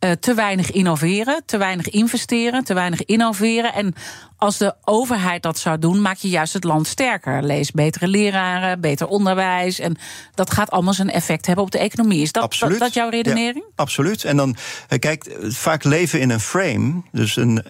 [0.00, 3.74] uh, te weinig innoveren, te weinig investeren, te weinig innoveren.
[3.74, 3.94] En
[4.36, 7.42] als de overheid dat zou doen, maak je juist het land sterker.
[7.42, 9.78] Lees betere leraren, beter onderwijs.
[9.78, 9.96] En
[10.34, 12.22] dat gaat allemaal zijn effect hebben op de economie.
[12.22, 13.64] Is dat, dat, dat, jouw redenering?
[13.66, 14.24] Ja, absoluut.
[14.24, 14.56] En dan,
[14.98, 17.64] kijk, vaak leven in een frame, dus een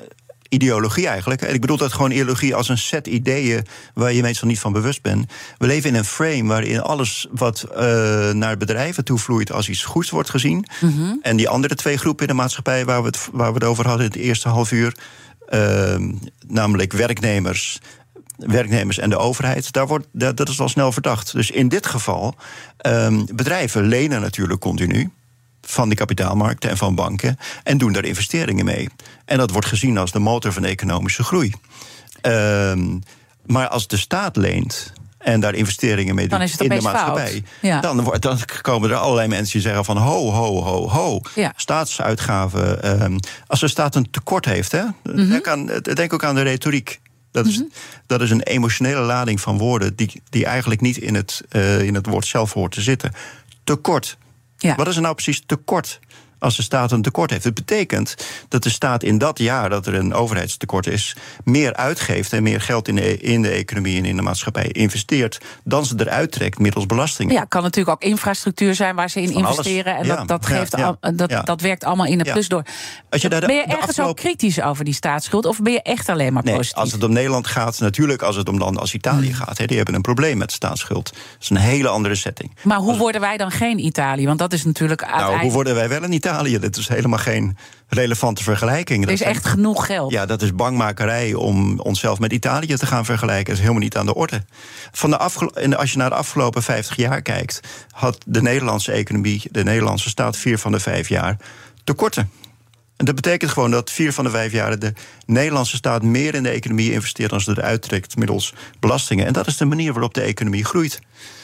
[0.48, 1.42] ideologie eigenlijk.
[1.42, 4.72] En ik bedoel dat gewoon ideologie als een set ideeën waar je meestal niet van
[4.72, 5.32] bewust bent.
[5.58, 7.76] We leven in een frame waarin alles wat uh,
[8.30, 10.66] naar bedrijven toe vloeit als iets goeds wordt gezien.
[10.80, 11.18] Mm -hmm.
[11.22, 13.86] En die andere twee groepen in de maatschappij waar we het, waar we het over
[13.86, 14.96] hadden in het eerste half uur,
[15.48, 15.96] uh,
[16.46, 17.78] namelijk werknemers
[18.38, 21.32] werknemers en de overheid, daar wordt, dat, dat is al snel verdacht.
[21.32, 22.34] Dus in dit geval,
[22.86, 25.10] um, bedrijven lenen natuurlijk continu
[25.70, 28.88] van de kapitaalmarkten en van banken en doen daar investeringen mee.
[29.24, 31.52] En dat wordt gezien als de motor van de economische groei.
[32.22, 33.02] Um,
[33.46, 37.80] maar als de staat leent en daar investeringen mee doet in de maatschappij, ja.
[37.80, 41.20] dan, wordt, dan komen er allerlei mensen die zeggen van ho, ho, ho, ho.
[41.34, 41.52] Ja.
[41.56, 43.02] Staatsuitgaven.
[43.02, 45.28] Um, als de staat een tekort heeft, hè, mm -hmm.
[45.28, 47.00] denk, aan, denk ook aan de retoriek.
[47.30, 47.72] Dat is, mm -hmm.
[48.06, 51.94] dat is een emotionele lading van woorden die, die eigenlijk niet in het, uh, in
[51.94, 53.12] het woord zelf hoort te zitten.
[53.64, 54.16] Tekort.
[54.58, 54.74] Ja.
[54.74, 56.00] Wat is er nou precies tekort
[56.38, 57.44] als de staat een tekort heeft?
[57.44, 58.14] Het betekent
[58.48, 62.60] dat de staat in dat jaar dat er een overheidstekort is, meer uitgeeft en meer
[62.60, 66.58] geld in de, in de economie en in de maatschappij investeert dan ze eruit trekt
[66.58, 67.34] middels belastingen.
[67.34, 69.94] Ja, kan natuurlijk ook infrastructuur zijn waar ze in Van investeren.
[69.94, 70.08] Alles.
[70.08, 71.42] En dat, dat, geeft ja, al, dat, ja.
[71.42, 72.62] dat werkt allemaal in de plus door.
[73.10, 74.10] Als je daar de, ben je ergens afgelopen...
[74.10, 75.46] ook kritisch over die staatsschuld?
[75.46, 76.82] Of ben je echt alleen maar nee, positief?
[76.82, 79.34] Als het om Nederland gaat, natuurlijk als het om landen als Italië hmm.
[79.34, 79.68] gaat.
[79.68, 81.12] Die hebben een probleem met staatsschuld.
[81.12, 82.56] Dat is een hele andere setting.
[82.62, 82.98] Maar hoe als...
[82.98, 84.26] worden wij dan geen Italië?
[84.26, 85.06] Want dat is natuurlijk.
[85.06, 86.27] Nou, hoe worden wij wel een Italië?
[86.60, 87.56] Dat is helemaal geen
[87.88, 89.04] relevante vergelijking.
[89.04, 90.12] Er is dat echt zijn, genoeg geld.
[90.12, 93.44] Ja, dat is bangmakerij om onszelf met Italië te gaan vergelijken.
[93.44, 94.44] Dat is helemaal niet aan de orde.
[94.92, 97.60] Van de afgelo- als je naar de afgelopen 50 jaar kijkt,
[97.90, 101.36] had de Nederlandse economie, de Nederlandse staat, vier van de vijf jaar
[101.84, 102.30] tekorten.
[102.96, 104.92] En dat betekent gewoon dat vier van de vijf jaar de
[105.26, 109.26] Nederlandse staat meer in de economie investeert dan ze eruit trekt middels belastingen.
[109.26, 111.00] En dat is de manier waarop de economie groeit.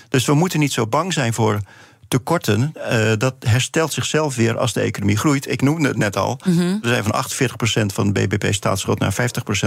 [0.09, 1.61] Dus we moeten niet zo bang zijn voor
[2.15, 5.51] tekorten, uh, dat herstelt zichzelf weer als de economie groeit.
[5.51, 6.41] Ik noemde het net al.
[6.45, 6.79] Mm -hmm.
[6.83, 7.25] We zijn van
[7.93, 9.17] 48% van de BBP-staatsschuld naar 50%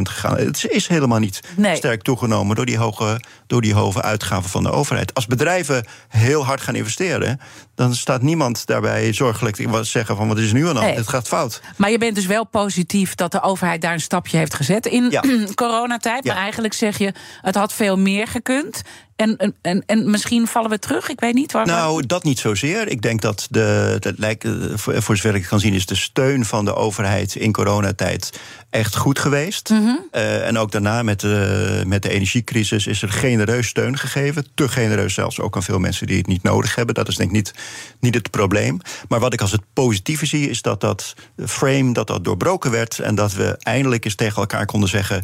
[0.02, 0.38] gegaan.
[0.38, 1.76] Het is helemaal niet nee.
[1.76, 5.14] sterk toegenomen door die, hoge, door die hoge uitgaven van de overheid.
[5.14, 7.40] Als bedrijven heel hard gaan investeren,
[7.76, 10.96] dan staat niemand daarbij zorgelijk te zeggen van wat is nu aan de hand?
[10.96, 11.62] Het gaat fout.
[11.76, 15.08] Maar je bent dus wel positief dat de overheid daar een stapje heeft gezet in
[15.10, 15.24] ja.
[15.56, 16.26] coronatijd.
[16.26, 18.82] Maar eigenlijk zeg je, het had veel meer gekund.
[19.18, 21.52] En, en, en misschien vallen we terug, ik weet niet.
[21.52, 22.88] Waar nou, dat niet zozeer.
[22.88, 25.74] Ik denk dat, de, dat lijkt, eh, voor, voor zover ik het kan zien...
[25.74, 29.70] is de steun van de overheid in coronatijd echt goed geweest.
[29.70, 30.08] Mm -hmm.
[30.12, 34.48] uh, en ook daarna met de, met de energiecrisis is er genereus steun gegeven.
[34.54, 36.96] Te genereus zelfs ook aan veel mensen die het niet nodig hebben.
[36.96, 37.54] Dat is denk ik niet,
[38.00, 38.80] niet het probleem.
[39.08, 41.14] Maar wat ik als het positieve zie, is dat dat
[41.46, 43.00] frame dat dat doorbroken werd...
[43.00, 45.24] en dat we eindelijk eens tegen elkaar konden zeggen...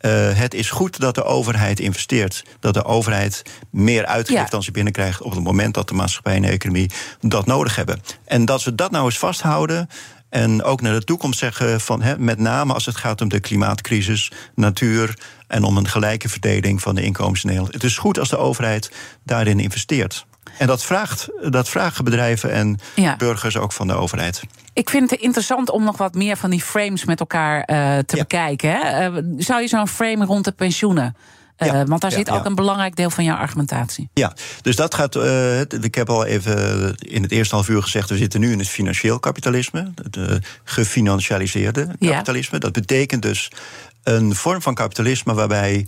[0.00, 2.44] Uh, het is goed dat de overheid investeert.
[2.60, 4.50] Dat de overheid meer uitgeeft ja.
[4.50, 8.00] dan ze binnenkrijgt op het moment dat de maatschappij en de economie dat nodig hebben.
[8.24, 9.88] En dat we dat nou eens vasthouden.
[10.28, 14.32] En ook naar de toekomst zeggen van met name als het gaat om de klimaatcrisis,
[14.54, 17.74] natuur en om een gelijke verdeling van de inkomens in Nederland.
[17.74, 18.90] Het is goed als de overheid
[19.24, 20.26] daarin investeert.
[20.58, 23.16] En dat vraagt, dat vragen bedrijven en ja.
[23.16, 24.42] burgers ook van de overheid.
[24.72, 27.64] Ik vind het interessant om nog wat meer van die frames met elkaar uh,
[27.98, 28.22] te ja.
[28.22, 28.70] bekijken.
[28.70, 29.10] Hè?
[29.10, 31.16] Uh, zou je zo'n frame rond de pensioenen
[31.58, 32.44] Uh, Ja, want daar ja, zit ook ja.
[32.44, 34.08] een belangrijk deel van jouw argumentatie.
[34.14, 35.16] Ja, dus dat gaat.
[35.16, 38.08] eh, ik heb al even in het eerste half uur gezegd.
[38.08, 39.92] We zitten nu in het financieel kapitalisme.
[40.02, 42.58] Het eh, gefinancialiseerde kapitalisme.
[42.58, 43.50] Dat betekent dus
[44.02, 45.86] een vorm van kapitalisme waarbij.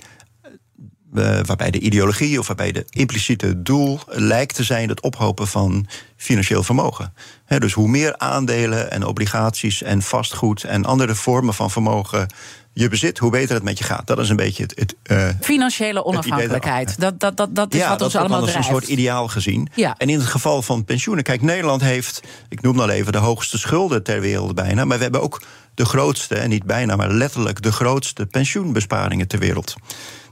[1.15, 5.87] Eh, waarbij de ideologie of waarbij de impliciete doel lijkt te zijn het ophopen van
[6.17, 7.15] financieel vermogen.
[7.59, 12.29] Dus hoe meer aandelen en obligaties en vastgoed en andere vormen van vermogen
[12.73, 14.07] je bezit, hoe beter het met je gaat.
[14.07, 14.73] Dat is een beetje het.
[14.79, 17.01] het eh, Financiële onafhankelijkheid.
[17.01, 18.69] Dat, dat, dat, dat is wat dat ons allemaal dan als drijft.
[18.69, 19.69] een soort ideaal gezien.
[19.75, 19.95] Ja.
[19.99, 23.59] En in het geval van pensioenen, kijk, Nederland heeft, ik noem al even, de hoogste
[23.59, 24.85] schulden ter wereld bijna.
[24.85, 25.43] Maar we hebben ook
[25.75, 29.75] de grootste, en niet bijna, maar letterlijk de grootste pensioenbesparingen ter wereld.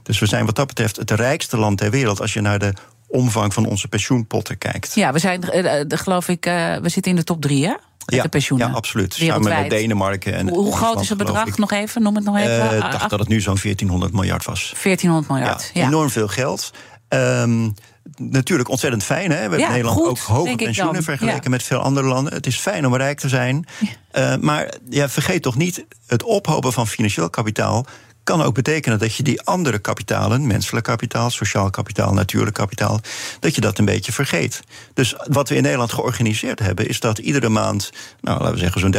[0.09, 2.73] Dus we zijn wat dat betreft het rijkste land ter wereld als je naar de
[3.07, 4.95] omvang van onze pensioenpotten kijkt.
[4.95, 7.73] Ja, we zijn, eh, eh, geloof ik, eh, we zitten in de top drie, hè?
[8.05, 8.67] Ja, de pensioenen.
[8.67, 9.13] ja, absoluut.
[9.13, 11.57] Samen met Denemarken en Hoe, hoe groot is het bedrag ik.
[11.57, 12.01] nog even?
[12.01, 12.77] Noem het nog even.
[12.77, 14.73] Ik Ah, dacht dat het nu zo'n 1400 miljard was.
[14.81, 15.71] 1400 miljard.
[15.73, 16.71] Ja, Enorm veel geld.
[17.07, 17.69] Ehm,
[18.17, 19.29] natuurlijk ontzettend fijn.
[19.31, 19.35] Hè?
[19.35, 21.49] We hebben Ja, Nederland goed, ook hoge pensioenen vergeleken Ja.
[21.49, 22.33] met veel andere landen.
[22.33, 23.65] Het is fijn om rijk te zijn.
[24.39, 27.85] Maar ja, vergeet toch niet, het ophopen van financieel kapitaal
[28.29, 32.99] kan ook betekenen dat je die andere kapitalen, menselijk kapitaal, sociaal kapitaal, natuurlijk kapitaal,
[33.39, 34.61] dat je dat een beetje vergeet.
[34.93, 37.89] Dus wat we in Nederland georganiseerd hebben, is dat iedere maand,
[38.21, 38.95] nou laten we zeggen, zo'n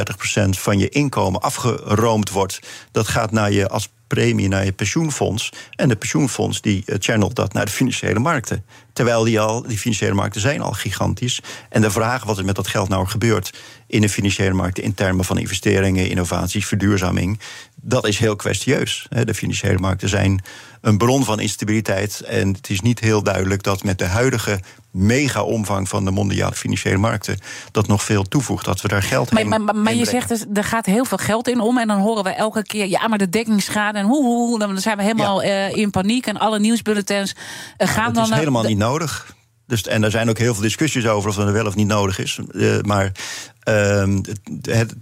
[0.57, 2.61] 30% van je inkomen afgeroomd wordt.
[2.93, 5.53] Dat gaat naar je als premie naar je pensioenfonds.
[5.71, 8.65] En de pensioenfonds die eh, channelt dat naar de financiële markten.
[8.93, 11.41] Terwijl die, al, die financiële markten zijn al gigantisch.
[11.69, 13.53] En de vraag wat er met dat geld nou gebeurt
[13.87, 17.41] in de financiële markten in termen van investeringen, innovaties, verduurzaming,
[17.75, 19.07] dat is heel kwestieus.
[19.25, 20.43] De financiële markten zijn
[20.81, 22.21] een bron van instabiliteit.
[22.21, 26.97] En het is niet heel duidelijk dat met de huidige mega-omvang van de mondiale financiële
[26.97, 27.39] markten
[27.71, 28.65] dat nog veel toevoegt.
[28.65, 31.05] Dat we daar geld Maar, heen maar, maar, maar je zegt dus, er gaat heel
[31.05, 31.79] veel geld in om.
[31.79, 34.97] En dan horen we elke keer, ja, maar de dekkingsschade en hoe, hoe, dan zijn
[34.97, 36.27] we helemaal eh, in paniek.
[36.27, 37.35] En alle nieuwsbulletins
[37.77, 38.23] eh, gaan dat dan.
[38.23, 39.35] is naar- helemaal de- niet nodig.
[39.67, 42.19] Dus, en er zijn ook heel veel discussies over of dat wel of niet nodig
[42.19, 42.39] is.
[42.55, 43.13] Eh, maar
[43.71, 44.95] het- het-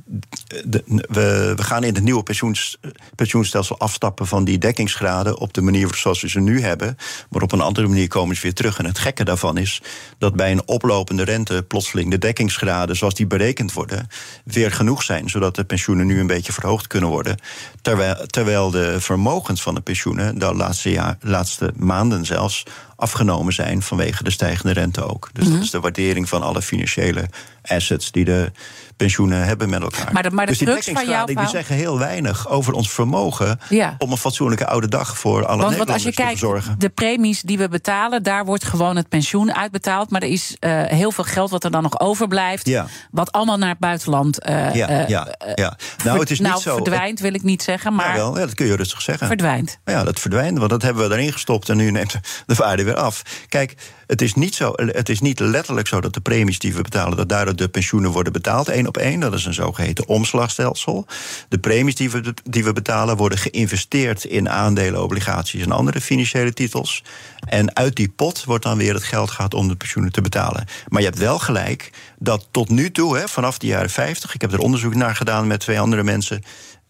[0.64, 2.78] de- we, gaan in het nieuwe pensioens,
[3.14, 6.96] pensioenstelsel afstappen van die dekkingsgraden op de manier zoals we ze nu hebben.
[7.30, 8.78] Maar op een andere manier komen ze weer terug.
[8.78, 9.82] En het gekke daarvan is
[10.18, 14.08] dat bij een oplopende rente plotseling de dekkingsgraden zoals die berekend worden,
[14.44, 15.28] weer genoeg zijn.
[15.28, 17.36] Zodat de pensioenen nu een beetje verhoogd kunnen worden.
[17.82, 22.64] Terwijl, terwijl de vermogens van de pensioenen de laatste, jaar, laatste maanden zelfs
[22.98, 25.30] afgenomen zijn vanwege de stijgende rente ook.
[25.32, 25.54] Dus Mhm.
[25.54, 27.28] dat is de waardering van alle financiële
[27.62, 28.52] assets die de
[28.98, 30.12] pensioenen hebben met elkaar.
[30.12, 33.94] Maar de- maar de dus die dekkingsgraden die zeggen heel weinig over ons vermogen Ja.
[33.98, 36.74] om een fatsoenlijke oude dag voor alle Want, want als je Nederlanders te kijkt, verzorgen.
[36.78, 40.10] de premies die we betalen, daar wordt gewoon het pensioen uitbetaald.
[40.10, 42.66] Maar er is eh, heel veel geld wat er dan nog overblijft.
[42.66, 42.86] Ja.
[43.10, 45.76] Wat allemaal naar het buitenland eh, Ja, ja, ja.
[46.04, 46.74] Nou, het is niet nou, zo.
[46.74, 49.26] verdwijnt, wil ik niet zeggen, maar wel, ja, dat kun je rustig zeggen.
[49.26, 49.78] verdwijnt.
[49.84, 52.14] Ja, dat verdwijnt, want dat hebben we erin gestopt en nu neemt
[52.46, 53.22] de waarde weer af.
[53.48, 53.74] Kijk,
[54.08, 57.16] het is niet, zo, het is niet letterlijk zo dat de premies die we betalen,
[57.16, 59.20] dat daardoor de pensioenen worden betaald, één op één.
[59.20, 61.06] Dat is een zogeheten omslagstelsel.
[61.48, 66.52] De premies die we, die we betalen worden geïnvesteerd in aandelen, obligaties en andere financiële
[66.52, 67.04] titels.
[67.40, 70.64] En uit die pot wordt dan weer het geld gehad om de pensioenen te betalen.
[70.88, 74.40] Maar je hebt wel gelijk dat tot nu toe, hè, vanaf de jaren 50, ik
[74.40, 76.42] heb er onderzoek naar gedaan met twee andere mensen.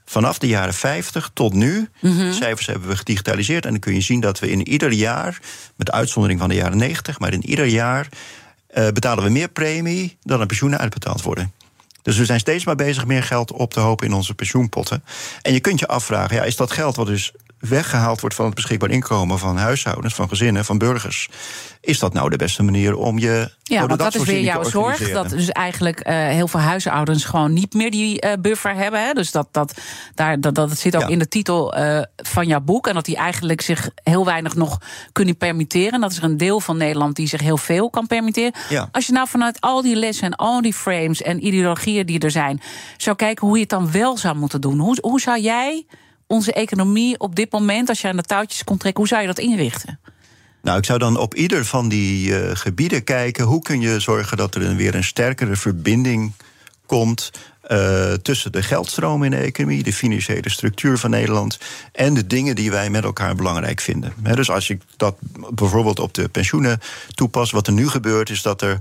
[0.09, 3.64] Vanaf de jaren 50 tot nu, de cijfers hebben we gedigitaliseerd.
[3.64, 5.38] En dan kun je zien dat we in ieder jaar,
[5.77, 8.09] met uitzondering van de jaren 90, maar in ieder jaar
[8.66, 11.53] eh, betalen we meer premie dan er pensioenen uitbetaald worden.
[12.03, 15.05] Dus we zijn steeds maar bezig meer geld op te hopen in onze pensioenpotten.
[15.42, 18.55] En je kunt je afvragen, ja, is dat geld wat dus weggehaald wordt van het
[18.55, 21.29] beschikbaar inkomen van huishoudens, van gezinnen, van burgers,
[21.81, 25.12] is dat nou de beste manier om je Ja, want dat is weer jouw zorg.
[25.12, 29.07] Dat dus eigenlijk eh, heel veel huishoudens gewoon niet meer die eh, buffer hebben.
[29.07, 29.12] Hè?
[29.12, 29.75] Dus dat, dat,
[30.14, 31.09] daar, dat, dat zit ook Ja.
[31.09, 32.87] in de titel eh, van jouw boek.
[32.87, 34.81] En dat die eigenlijk zich heel weinig nog
[35.12, 36.01] kunnen permitteren.
[36.01, 38.53] Dat is er een deel van Nederland die zich heel veel kan permitteren.
[38.68, 38.88] Ja.
[38.92, 42.31] Als je nou vanuit al die lessen en al die frames en ideologieën die er
[42.31, 42.61] zijn,
[42.97, 44.79] zou kijken hoe je het dan wel zou moeten doen.
[44.79, 45.87] Hoe, hoe zou jij
[46.29, 49.27] onze economie op dit moment, als je aan de touwtjes kon trekken, hoe zou je
[49.27, 49.99] dat inrichten?
[50.62, 53.45] Nou, ik zou dan op ieder van die eh, gebieden kijken.
[53.45, 56.33] Hoe kun je zorgen dat er weer een sterkere verbinding
[56.87, 57.31] komt.
[57.62, 61.59] eh, tussen de geldstroom in de economie, de financiële structuur van Nederland.
[61.93, 64.12] en de dingen die wij met elkaar belangrijk vinden.
[64.35, 65.17] Dus als je dat
[65.51, 66.81] bijvoorbeeld op de pensioenen
[67.14, 67.53] toepast.
[67.53, 68.79] wat er nu gebeurt, is dat er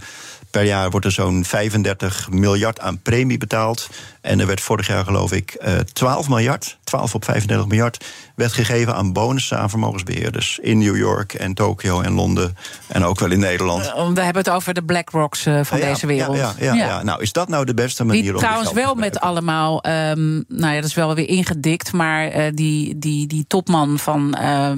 [0.51, 3.89] per jaar wordt er zo'n 35 miljard aan premie betaald.
[4.21, 8.53] En er werd vorig jaar, geloof ik, eh 12 miljard 12 op 35 miljard werd
[8.53, 10.59] gegeven aan bonussen aan vermogensbeheerders.
[10.61, 12.57] In New York en Tokio en Londen
[12.87, 13.85] en ook wel in Nederland.
[13.85, 16.37] Uh, we hebben het over de BlackRocks uh, van ja, deze wereld.
[16.37, 19.19] Ja, ja, ja, Nou, is dat nou de beste manier die, om trouwens wel met
[19.19, 23.99] allemaal, um, nou ja, dat is wel weer ingedikt, maar uh, die, die, die topman
[23.99, 24.29] van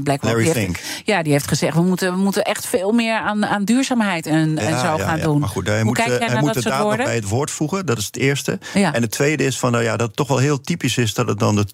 [0.04, 0.24] BlackRock.
[0.24, 0.54] Larry die.
[0.54, 4.26] Heeft, ja, die heeft gezegd: we moeten, we moeten echt veel meer aan, aan duurzaamheid
[4.26, 5.40] en, en zo gaan doen.
[5.40, 7.06] Maar goed, hij Hoe moet, kijk jij hij naar moet dat soort woorden?
[7.06, 7.86] bij het woord voegen.
[7.86, 8.60] Dat is het eerste.
[8.74, 11.28] En het tweede is van, nou ja, dat het toch wel heel typisch is dat
[11.28, 11.66] het dan de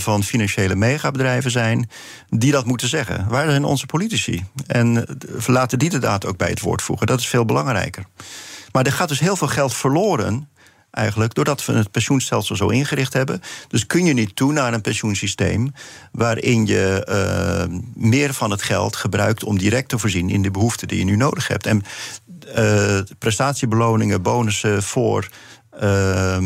[0.00, 1.90] van financiële megabedrijven zijn
[2.28, 3.28] die dat moeten zeggen.
[3.28, 4.44] Waar zijn onze politici?
[4.66, 7.06] En uh, laten die de daad ook bij het woord voegen.
[7.06, 8.04] Dat is veel belangrijker.
[8.72, 10.48] Maar er gaat dus heel veel geld verloren
[10.90, 13.40] eigenlijk, doordat we het pensioenstelsel zo ingericht hebben.
[13.68, 15.72] Dus kun je niet toe naar een pensioensysteem
[16.12, 20.88] waarin je uh, meer van het geld gebruikt om direct te voorzien in de behoeften
[20.88, 21.66] die je nu nodig hebt.
[21.66, 21.82] En
[22.56, 25.28] uh, prestatiebeloningen, bonussen voor.
[25.82, 26.38] Uh,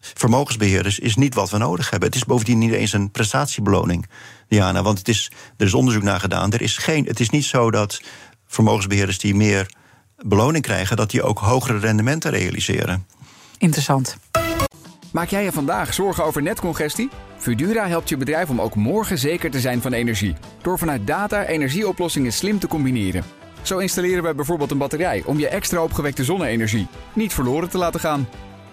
[0.00, 2.08] vermogensbeheerders is niet wat we nodig hebben.
[2.08, 4.06] Het is bovendien niet eens een prestatiebeloning,
[4.48, 4.82] Diana.
[4.82, 6.52] Want het is, er is onderzoek naar gedaan.
[6.52, 8.00] Er is geen, het is niet zo dat
[8.46, 9.74] vermogensbeheerders die meer
[10.16, 13.06] beloning krijgen, dat die ook hogere rendementen realiseren.
[13.58, 14.16] Interessant.
[15.12, 17.08] Maak jij je vandaag zorgen over netcongestie?
[17.36, 20.34] Fudura helpt je bedrijf om ook morgen zeker te zijn van energie.
[20.62, 23.24] Door vanuit data energieoplossingen slim te combineren.
[23.62, 28.00] Zo installeren we bijvoorbeeld een batterij om je extra opgewekte zonne-energie niet verloren te laten
[28.00, 28.28] gaan.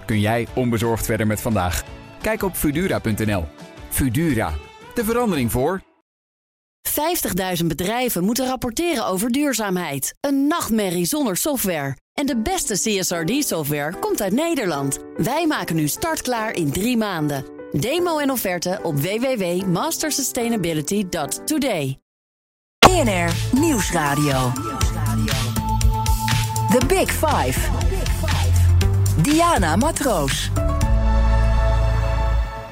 [0.08, 1.84] Kun jij onbezorgd verder met vandaag?
[2.22, 3.46] Kijk op Fudura.nl.
[3.90, 4.54] Fudura,
[4.94, 5.82] de verandering voor.
[7.60, 10.14] 50.000 bedrijven moeten rapporteren over duurzaamheid.
[10.20, 11.98] Een nachtmerrie zonder software.
[12.14, 15.00] En de beste CSRD-software komt uit Nederland.
[15.18, 17.46] Wij maken nu startklaar in drie maanden.
[17.72, 22.00] Demo en offerte op www.mastersustainability.today.
[22.80, 24.52] BNR Nieuwsradio.
[26.70, 27.87] The Big Five.
[29.28, 30.50] Diana Matroos.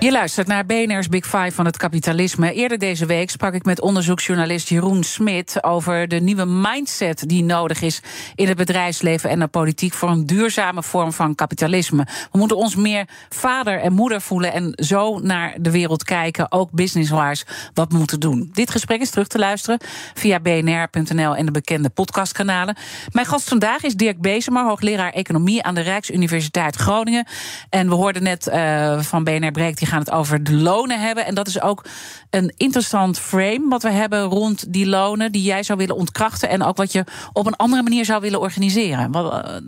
[0.05, 2.53] Je luistert naar BNR's Big Five van het kapitalisme.
[2.53, 7.81] Eerder deze week sprak ik met onderzoeksjournalist Jeroen Smit over de nieuwe mindset die nodig
[7.81, 8.01] is
[8.35, 12.07] in het bedrijfsleven en de politiek voor een duurzame vorm van kapitalisme.
[12.31, 16.71] We moeten ons meer vader en moeder voelen en zo naar de wereld kijken, ook
[16.71, 18.49] business-wise, wat we moeten doen.
[18.53, 19.79] Dit gesprek is terug te luisteren
[20.13, 22.77] via bnr.nl en de bekende podcastkanalen.
[23.11, 27.27] Mijn gast vandaag is Dirk Bezemer, hoogleraar economie aan de Rijksuniversiteit Groningen.
[27.69, 31.25] En we hoorden net uh, van BNR Breekt, die gaan het over de lonen hebben.
[31.25, 31.85] En dat is ook
[32.29, 36.49] een interessant frame wat we hebben rond die lonen die jij zou willen ontkrachten.
[36.49, 39.11] En ook wat je op een andere manier zou willen organiseren.
[39.11, 39.61] Wat,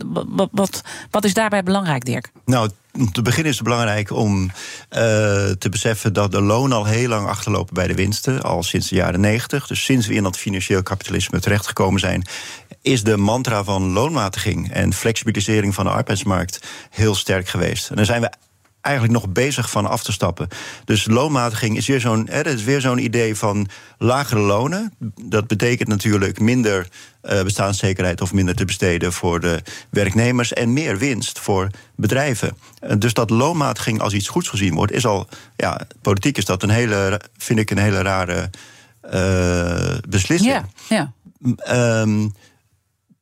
[0.51, 2.32] wat, wat, is daarbij belangrijk, Dirk?
[2.45, 2.69] Nou,
[3.11, 4.49] te beginnen is het belangrijk om uh,
[5.49, 8.95] te beseffen dat de lonen al heel lang achterlopen bij de winsten, al sinds de
[8.95, 9.67] jaren negentig.
[9.67, 12.23] Dus sinds we in dat financieel kapitalisme terechtgekomen zijn,
[12.82, 17.89] is de mantra van loonmatiging en flexibilisering van de arbeidsmarkt heel sterk geweest.
[17.89, 18.32] En daar zijn we
[18.88, 20.47] eigenlijk nog bezig van af te stappen.
[20.85, 23.67] Dus loonmatiging is weer zo'n is weer zo'n idee van
[23.97, 24.93] lagere lonen.
[25.21, 26.88] Dat betekent natuurlijk minder
[27.23, 32.57] uh, bestaanszekerheid of minder te besteden voor de werknemers en meer winst voor bedrijven.
[32.81, 36.63] Uh, dus dat loonmatiging als iets goeds gezien wordt, is al ja, politiek is dat
[36.63, 38.49] een hele, vind ik een hele rare
[39.13, 40.51] uh, beslissing.
[40.51, 41.11] Ja, ja.
[42.01, 42.33] Um,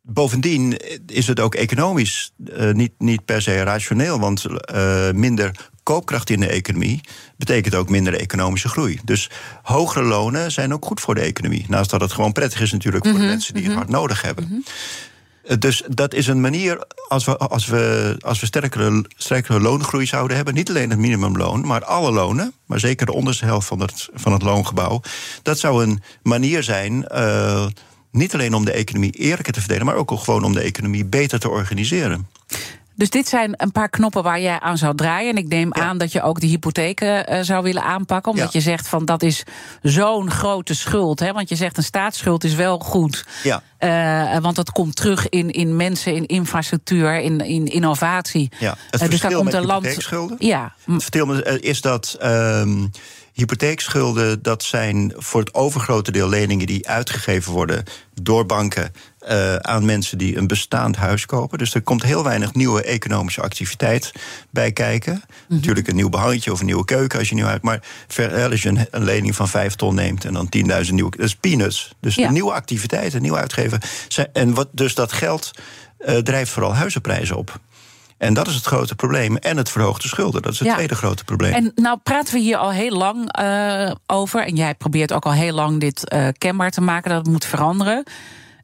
[0.07, 4.45] Bovendien is het ook economisch uh, niet, niet per se rationeel, want
[4.75, 7.01] uh, minder koopkracht in de economie
[7.37, 8.99] betekent ook minder economische groei.
[9.03, 9.29] Dus
[9.63, 11.65] hogere lonen zijn ook goed voor de economie.
[11.67, 14.43] Naast dat het gewoon prettig is natuurlijk voor de mensen die het hard nodig hebben.
[14.43, 14.63] Mm-hmm.
[15.59, 20.35] Dus dat is een manier, als we, als we, als we sterkere, sterkere loongroei zouden
[20.35, 24.09] hebben, niet alleen het minimumloon, maar alle lonen, maar zeker de onderste helft van het,
[24.13, 25.01] van het loongebouw,
[25.41, 27.05] dat zou een manier zijn.
[27.11, 27.65] Uh,
[28.15, 31.39] niet alleen om de economie eerlijker te verdelen, maar ook gewoon om de economie beter
[31.39, 32.27] te organiseren.
[32.97, 35.29] Dus dit zijn een paar knoppen waar jij aan zou draaien.
[35.29, 35.81] En ik neem ja.
[35.81, 38.31] aan dat je ook de hypotheken uh, zou willen aanpakken.
[38.31, 38.59] Omdat ja.
[38.59, 39.43] je zegt van dat is
[39.81, 41.19] zo'n grote schuld.
[41.19, 41.31] Hè?
[41.31, 43.25] Want je zegt een staatsschuld is wel goed.
[43.43, 43.63] Ja.
[43.79, 48.51] Uh, want dat komt terug in, in mensen, in infrastructuur, in, in innovatie.
[48.59, 49.83] Ja, het uh, dus daar komt met een land.
[50.39, 50.73] Ja.
[50.85, 52.17] Het verschil is dat.
[52.23, 52.91] Um,
[53.35, 57.83] hypotheekschulden, dat zijn voor het overgrote deel leningen die uitgegeven worden
[58.21, 58.93] door banken
[59.29, 61.57] uh, aan mensen die een bestaand huis kopen.
[61.57, 64.11] Dus er komt heel weinig nieuwe economische activiteit
[64.49, 65.13] bij kijken.
[65.13, 65.55] Mm -hmm.
[65.55, 67.61] Natuurlijk een nieuw behangetje of een nieuwe keuken als je nieuw uit.
[67.61, 70.49] Maar ver, als je een, een, lening van 5 ton neemt en dan
[70.85, 71.17] 10.000 nieuwe.
[71.17, 71.95] Dat is peanuts.
[71.99, 72.31] Dus ja.
[72.31, 73.79] nieuwe activiteiten, nieuw uitgeven.
[74.33, 75.51] En wat, dus dat geld
[75.99, 77.59] uh, drijft vooral huizenprijzen op.
[78.25, 79.37] En dat is het grote probleem.
[79.37, 80.41] En het verhoogde schulden.
[80.41, 80.73] Dat is het ja.
[80.73, 81.53] tweede grote probleem.
[81.53, 84.45] En nou praten we hier al heel lang uh, over.
[84.45, 87.45] En jij probeert ook al heel lang dit uh, kenbaar te maken dat het moet
[87.45, 88.03] veranderen.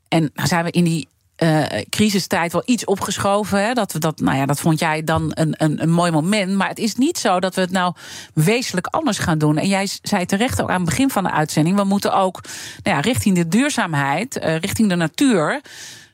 [0.08, 1.08] En nou zijn we in die
[1.38, 3.66] uh, crisistijd wel iets opgeschoven.
[3.66, 3.74] Hè?
[3.74, 6.56] Dat, we dat, nou ja, dat vond jij dan een, een, een mooi moment.
[6.56, 7.94] Maar het is niet zo dat we het nou
[8.34, 9.58] wezenlijk anders gaan doen.
[9.58, 12.42] En jij zei terecht ook aan het begin van de uitzending: we moeten ook
[12.84, 15.62] nou ja, richting de duurzaamheid, uh, richting de natuur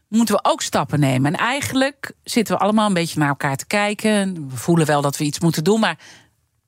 [0.07, 1.33] moeten we ook stappen nemen.
[1.33, 4.47] En eigenlijk zitten we allemaal een beetje naar elkaar te kijken.
[4.49, 5.97] We voelen wel dat we iets moeten doen, maar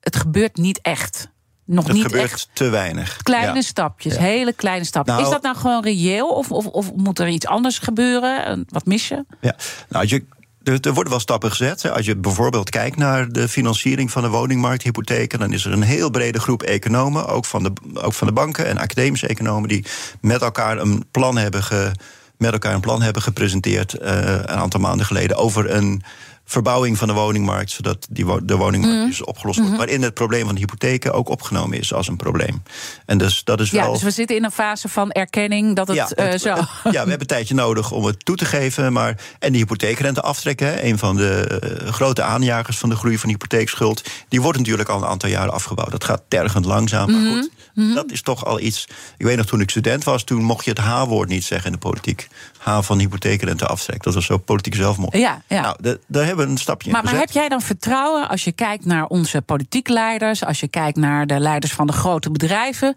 [0.00, 1.28] het gebeurt niet echt.
[1.64, 2.48] Nog het niet gebeurt echt.
[2.52, 3.16] te weinig.
[3.22, 3.60] Kleine Ja.
[3.60, 4.20] stapjes, Ja.
[4.20, 5.14] hele kleine stapjes.
[5.14, 8.64] Nou- is dat nou gewoon reëel of, of, of moet er iets anders gebeuren?
[8.68, 9.24] Wat mis je?
[9.40, 9.54] Ja,
[9.88, 10.24] nou, je,
[10.62, 11.90] er, er worden wel stappen gezet.
[11.90, 15.82] Als je bijvoorbeeld kijkt naar de financiering van de woningmarkt, hypotheken, dan is er een
[15.82, 19.84] heel brede groep economen, ook van de, ook van de banken en academische economen, die
[20.20, 21.92] met elkaar een plan hebben, ge,
[22.40, 26.02] met elkaar een plan hebben gepresenteerd eh, een aantal maanden geleden over een
[26.50, 29.76] verbouwing van de woningmarkt, zodat die, wo- de woningmarkt dus opgelost wordt.
[29.76, 32.62] Waarin het probleem van de hypotheken ook opgenomen is als een probleem.
[33.06, 33.92] En dus dat is Ja, wel.
[33.92, 36.54] dus we zitten in een fase van erkenning dat het, Ja, eh, het- zo.
[36.54, 38.92] het- ja, we hebben een tijdje nodig om het toe te geven.
[38.92, 43.18] Maar, en de hypotheekrente aftrekken, hè, een van de eh, grote aanjagers van de groei
[43.18, 45.90] van de hypotheekschuld, die wordt natuurlijk al een aantal jaren afgebouwd.
[45.90, 47.10] Dat gaat tergend langzaam.
[47.12, 47.50] Maar goed,
[47.94, 48.88] dat is toch al iets.
[49.16, 51.72] Ik weet nog, toen ik student was, toen mocht je het H-woord niet zeggen in
[51.72, 52.28] de politiek.
[52.60, 54.02] H van hypotheekrente aftrek.
[54.02, 55.16] Dat was zo politiek zelfmoord.
[55.16, 55.60] Ja, ja.
[55.60, 57.26] Nou, de- daar hebben we een stapje in Maar, maar gezet.
[57.26, 61.26] heb jij dan vertrouwen als je kijkt naar onze politiek leiders, als je kijkt naar
[61.26, 62.94] de leiders van de grote bedrijven,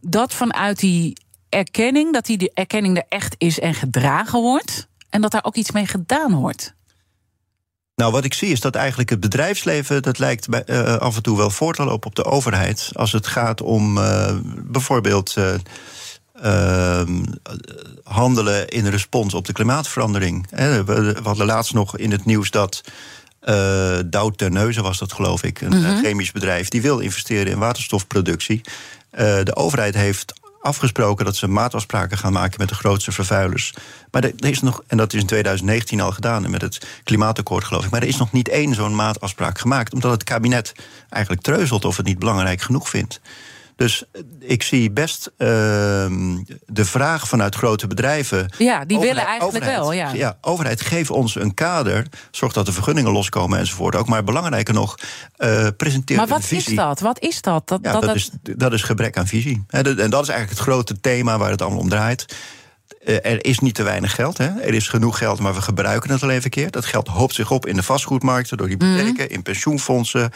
[0.00, 1.16] dat vanuit die
[1.48, 5.70] erkenning, dat die erkenning er echt is en gedragen wordt en dat daar ook iets
[5.70, 6.74] mee gedaan wordt?
[7.94, 10.02] Nou, wat ik zie is dat eigenlijk het bedrijfsleven...
[10.02, 12.90] dat lijkt bij, eh, af en toe wel voor te lopen op de overheid...
[12.92, 15.34] als het gaat om eh, bijvoorbeeld...
[15.36, 15.54] eh,
[16.42, 17.22] ehm,
[18.04, 20.46] handelen in respons op de klimaatverandering.
[20.50, 22.80] We, hadden laatst nog in het nieuws dat...
[23.40, 26.68] eh Dow Terneuzen was dat, geloof ik, een eh, chemisch bedrijf...
[26.68, 28.60] die wil investeren in waterstofproductie.
[29.10, 33.74] Eh, de overheid heeft afgesproken dat ze maatafspraken gaan maken met de grootste vervuilers.
[34.10, 37.84] Maar er, is nog, en dat is in 2019 al gedaan met het klimaatakkoord, geloof
[37.84, 37.90] ik.
[37.90, 40.72] Maar er is nog niet één zo'n maatafspraak gemaakt, omdat het kabinet
[41.08, 43.20] eigenlijk treuzelt of het niet belangrijk genoeg vindt.
[43.80, 44.04] Dus
[44.40, 48.52] ik zie best ehm, de vraag vanuit grote bedrijven.
[48.58, 50.38] Ja, die willen Overheid- eigenlijk wel, overheid, ja.
[50.40, 52.06] overheid, geef ons een kader.
[52.30, 53.94] Zorg dat de vergunningen loskomen enzovoort.
[53.96, 54.94] Ook maar belangrijker nog,
[55.36, 56.70] eh presenteer Maar een wat visie.
[56.70, 57.00] is dat?
[57.00, 57.68] Wat is dat?
[57.68, 59.64] dat, Ja, dat, dat, is, dat is gebrek aan visie.
[59.68, 62.36] En dat is eigenlijk het grote thema waar het allemaal om draait.
[63.04, 64.38] Eh, Er is niet te weinig geld.
[64.38, 64.46] Hè.
[64.60, 66.72] Er is genoeg geld, maar we gebruiken het alleen verkeerd.
[66.72, 69.32] Dat geld hoopt zich op in de vastgoedmarkten, door hypotheken, Mhm.
[69.34, 70.30] in pensioenfondsen.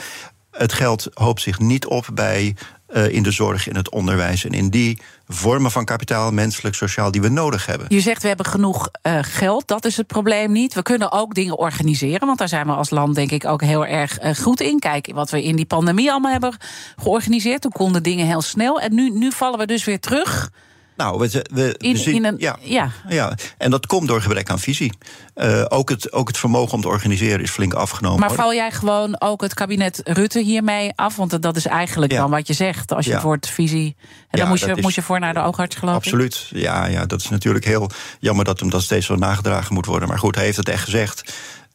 [0.51, 2.57] Het geld hoopt zich niet op bij,
[2.95, 7.11] eh, in de zorg, in het onderwijs en in die vormen van kapitaal, menselijk, sociaal,
[7.11, 7.87] die we nodig hebben.
[7.89, 10.75] Je zegt we hebben genoeg eh, geld, dat is het probleem niet.
[10.75, 13.87] We kunnen ook dingen organiseren, want daar zijn we als land denk ik ook heel
[13.87, 14.79] erg eh, goed in.
[14.79, 16.57] Kijk wat we in die pandemie allemaal hebben
[16.97, 17.61] georganiseerd.
[17.61, 18.81] Toen konden dingen heel snel.
[18.81, 20.51] En nu, nu vallen we dus weer terug
[20.97, 22.35] Nou, we, we, we in, zien- in een.
[22.39, 22.91] ja, ja.
[23.09, 24.93] Ja, en dat komt door gebrek aan visie.
[25.35, 28.21] Eh, ook, het, ook het vermogen om te organiseren is flink afgenomen.
[28.21, 31.17] Maar val jij gewoon ook het kabinet Rutte hiermee af?
[31.17, 32.19] Want dat is eigenlijk Ja.
[32.21, 32.93] dan wat je zegt.
[32.93, 33.21] Als je Ja.
[33.21, 33.97] voor het visie.
[33.99, 36.03] En dan Ja, moest je, is- moest je voor naar de oogarts geloof ik?
[36.03, 36.47] Absoluut.
[36.51, 37.91] Ja, ja, dat is natuurlijk heel
[38.21, 40.09] jammer dat hem dat steeds zo nagedragen moet worden.
[40.09, 41.33] Maar goed, hij heeft het echt gezegd.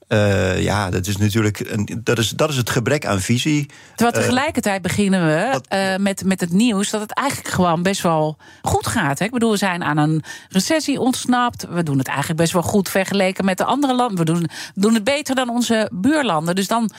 [0.09, 3.65] Eh, ja, dat is natuurlijk een, dat is, dat is het gebrek aan visie.
[3.95, 7.83] Terwijl Eh, tegelijkertijd beginnen we wat- eh, met, met het nieuws dat het eigenlijk gewoon
[7.83, 9.19] best wel goed gaat.
[9.19, 9.25] Hè?
[9.25, 11.65] Ik bedoel, we zijn aan een recessie ontsnapt.
[11.69, 14.17] We doen het eigenlijk best wel goed vergeleken met de andere landen.
[14.17, 16.55] We doen, doen het beter dan onze buurlanden.
[16.55, 16.91] Dus dan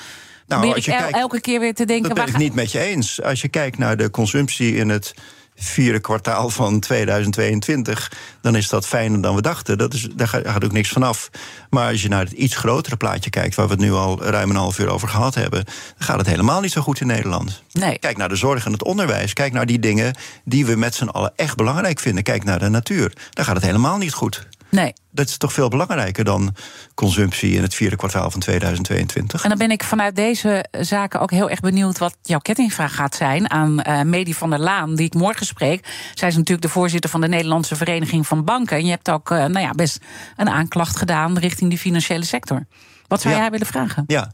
[0.47, 2.09] probeer als ik kijkt- elke keer weer te denken...
[2.15, 3.23] Dat ben ik niet met je eens.
[3.23, 5.15] Als je kijkt naar de consumptie in het
[5.61, 9.79] vierde kwartaal van 2022, dan is dat fijner dan we dachten.
[9.79, 11.31] Dat is, daar gaat, ook niks vanaf.
[11.71, 14.51] Maar als je naar het iets grotere plaatje kijkt, waar we het nu al ruim
[14.51, 15.75] een half uur over gehad hebben, dan
[16.07, 17.63] gaat het helemaal niet zo goed in Nederland.
[17.73, 17.99] Nee.
[17.99, 19.33] Kijk naar de zorg en het onderwijs.
[19.33, 22.23] Kijk naar die dingen die we met z'n allen echt belangrijk vinden.
[22.23, 23.13] Kijk naar de natuur.
[23.31, 24.47] Daar gaat het helemaal niet goed.
[24.71, 24.93] Nee.
[25.11, 26.55] Dat is toch veel belangrijker dan
[26.95, 29.43] consumptie in het vierde kwartaal van 2022.
[29.43, 33.15] En dan ben ik vanuit deze zaken ook heel erg benieuwd wat jouw kettingvraag gaat
[33.15, 35.87] zijn aan eh Medi van der Laan, die ik morgen spreek.
[36.15, 38.77] Zij is natuurlijk de voorzitter van de Nederlandse Vereniging van Banken.
[38.77, 39.99] En je hebt ook eh, nou ja, best
[40.37, 42.67] een aanklacht gedaan richting die financiële sector.
[43.09, 43.41] Wat zou Ja.
[43.41, 44.05] jij willen vragen?
[44.07, 44.33] Ja,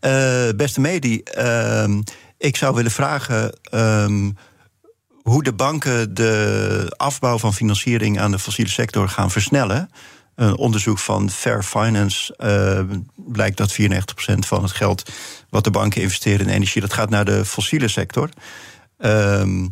[0.00, 2.00] Eh, beste Medi, ehm,
[2.38, 4.30] ik zou willen vragen ehm,
[5.24, 9.90] hoe de banken de afbouw van financiering aan de fossiele sector gaan versnellen.
[10.34, 13.84] Een onderzoek van Fair Finance eh, blijkt dat 94%
[14.38, 15.10] van het geld
[15.50, 18.28] wat de banken investeren in energie, dat gaat naar de fossiele sector.
[18.98, 19.66] Ehm,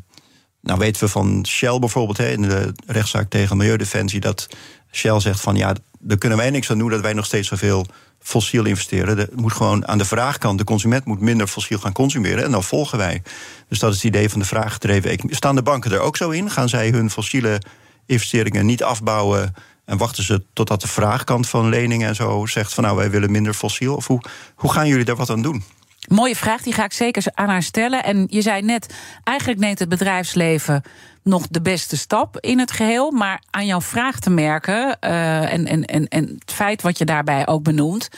[0.60, 4.48] nou weten we van Shell bijvoorbeeld hè, in de rechtszaak tegen Milieudefensie dat
[4.90, 7.86] Shell zegt van ja, daar kunnen wij niks aan doen dat wij nog steeds zoveel
[8.22, 9.18] fossiel investeren.
[9.18, 12.62] Er moet gewoon aan de vraagkant, de consument moet minder fossiel gaan consumeren en dan
[12.62, 13.22] volgen wij.
[13.68, 15.36] Dus dat is het idee van de vraaggedreven economie.
[15.36, 16.50] Staan de banken er ook zo in?
[16.50, 17.60] Gaan zij hun fossiele
[18.06, 19.54] investeringen niet afbouwen
[19.84, 23.30] En wachten ze totdat de vraagkant van leningen en zo zegt van nou wij willen
[23.30, 23.96] minder fossiel?
[23.96, 24.20] Of hoe,
[24.54, 25.64] hoe gaan jullie daar wat aan doen?
[26.08, 28.04] Mooie vraag, die ga ik zeker aan haar stellen.
[28.04, 28.94] En je zei net,
[29.24, 30.82] eigenlijk neemt het bedrijfsleven
[31.22, 33.10] nog de beste stap in het geheel.
[33.10, 37.04] Maar aan jouw vraag te merken, uh, en, en, en, en het feit wat je
[37.04, 38.08] daarbij ook benoemt.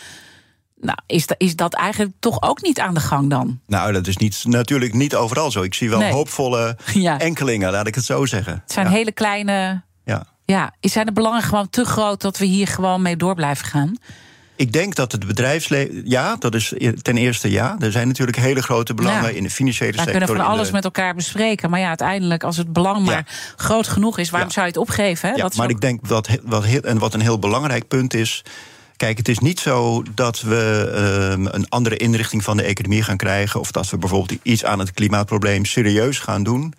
[0.80, 3.60] Nou, is, dat, is dat eigenlijk toch ook niet aan de gang dan?
[3.66, 5.62] Nou, dat is niet, natuurlijk niet overal zo.
[5.62, 6.12] Ik zie wel Nee.
[6.12, 7.18] hoopvolle Ja.
[7.18, 8.52] enkelingen, laat ik het zo zeggen.
[8.52, 8.92] Het zijn ja.
[8.92, 9.82] hele kleine.
[10.04, 10.26] ja.
[10.46, 13.96] Ja, zijn de belangen gewoon te groot dat we hier gewoon mee door blijven gaan?
[14.56, 16.02] Ik denk dat het bedrijfsleven.
[16.04, 17.76] Ja, dat is ten eerste ja.
[17.78, 19.36] Er zijn natuurlijk hele grote belangen Ja.
[19.36, 20.18] in de financiële We sector.
[20.18, 21.70] kunnen van alles de- met elkaar bespreken.
[21.70, 23.26] Maar ja, uiteindelijk, als het belang maar
[23.56, 24.54] groot genoeg is, waarom Ja.
[24.54, 25.28] zou je het opgeven?
[25.30, 25.36] Hè?
[25.36, 28.14] Dat maar ook- ik denk wat, he- wat, heel- en wat een heel belangrijk punt
[28.14, 28.42] is.
[28.96, 33.16] Kijk, het is niet zo dat we ehm, een andere inrichting van de economie gaan
[33.16, 33.60] krijgen.
[33.60, 36.74] of dat we bijvoorbeeld iets aan het klimaatprobleem serieus gaan doen.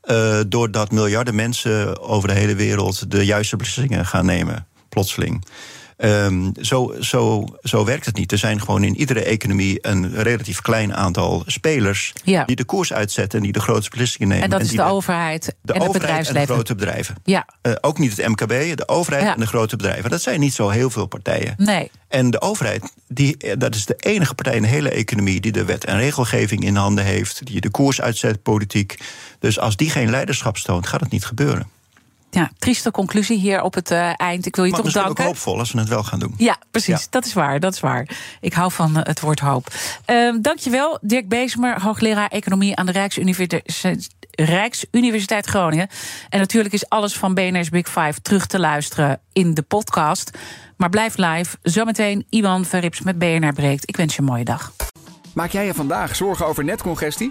[0.00, 5.44] eh, doordat miljarden mensen over de hele wereld de juiste beslissingen gaan nemen, plotseling.
[6.00, 8.32] Ehm, zo, zo, zo werkt het niet.
[8.32, 12.44] Er zijn gewoon in iedere economie een relatief klein aantal spelers Ja.
[12.44, 14.44] die de koers uitzetten en die de grootste beslissingen nemen.
[14.44, 16.54] en dat is de overheid de en het overheid en de bedrijfsleven.
[16.54, 17.14] grote bedrijven.
[17.24, 19.34] Ja, Eh, ook niet het MKB, de overheid Ja.
[19.34, 20.10] en de grote bedrijven.
[20.10, 21.54] Dat zijn niet zo heel veel partijen.
[21.56, 21.90] nee.
[22.08, 25.52] En de overheid, die, eh, dat is de enige partij in de hele economie die
[25.52, 28.98] de wet en regelgeving in handen heeft, die de koers uitzet, politiek.
[29.38, 31.66] Dus als die geen leiderschap toont, gaat het niet gebeuren.
[32.30, 34.46] Ja, trieste conclusie hier op het eh, eind.
[34.46, 35.10] Ik wil je Maar toch danken.
[35.10, 36.34] ook hoopvol als we het wel gaan doen.
[36.36, 37.00] Ja, precies.
[37.00, 37.06] Ja.
[37.10, 37.60] Dat is waar.
[37.60, 38.08] Dat is waar.
[38.40, 39.66] Ik hou van eh, het woord hoop.
[40.04, 45.88] Ehm dankjewel, Dirk Bezemer, hoogleraar economie aan de Rijksuniversiteit, Rijksuniversiteit Groningen.
[46.28, 50.30] En natuurlijk is alles van BNR's Big Five terug te luisteren in de podcast.
[50.76, 51.56] Maar blijf live.
[51.62, 53.88] Zometeen Iwan Verrips met BNR Breekt.
[53.88, 54.72] Ik wens je een mooie dag.
[55.32, 57.30] Maak jij je vandaag zorgen over netcongestie?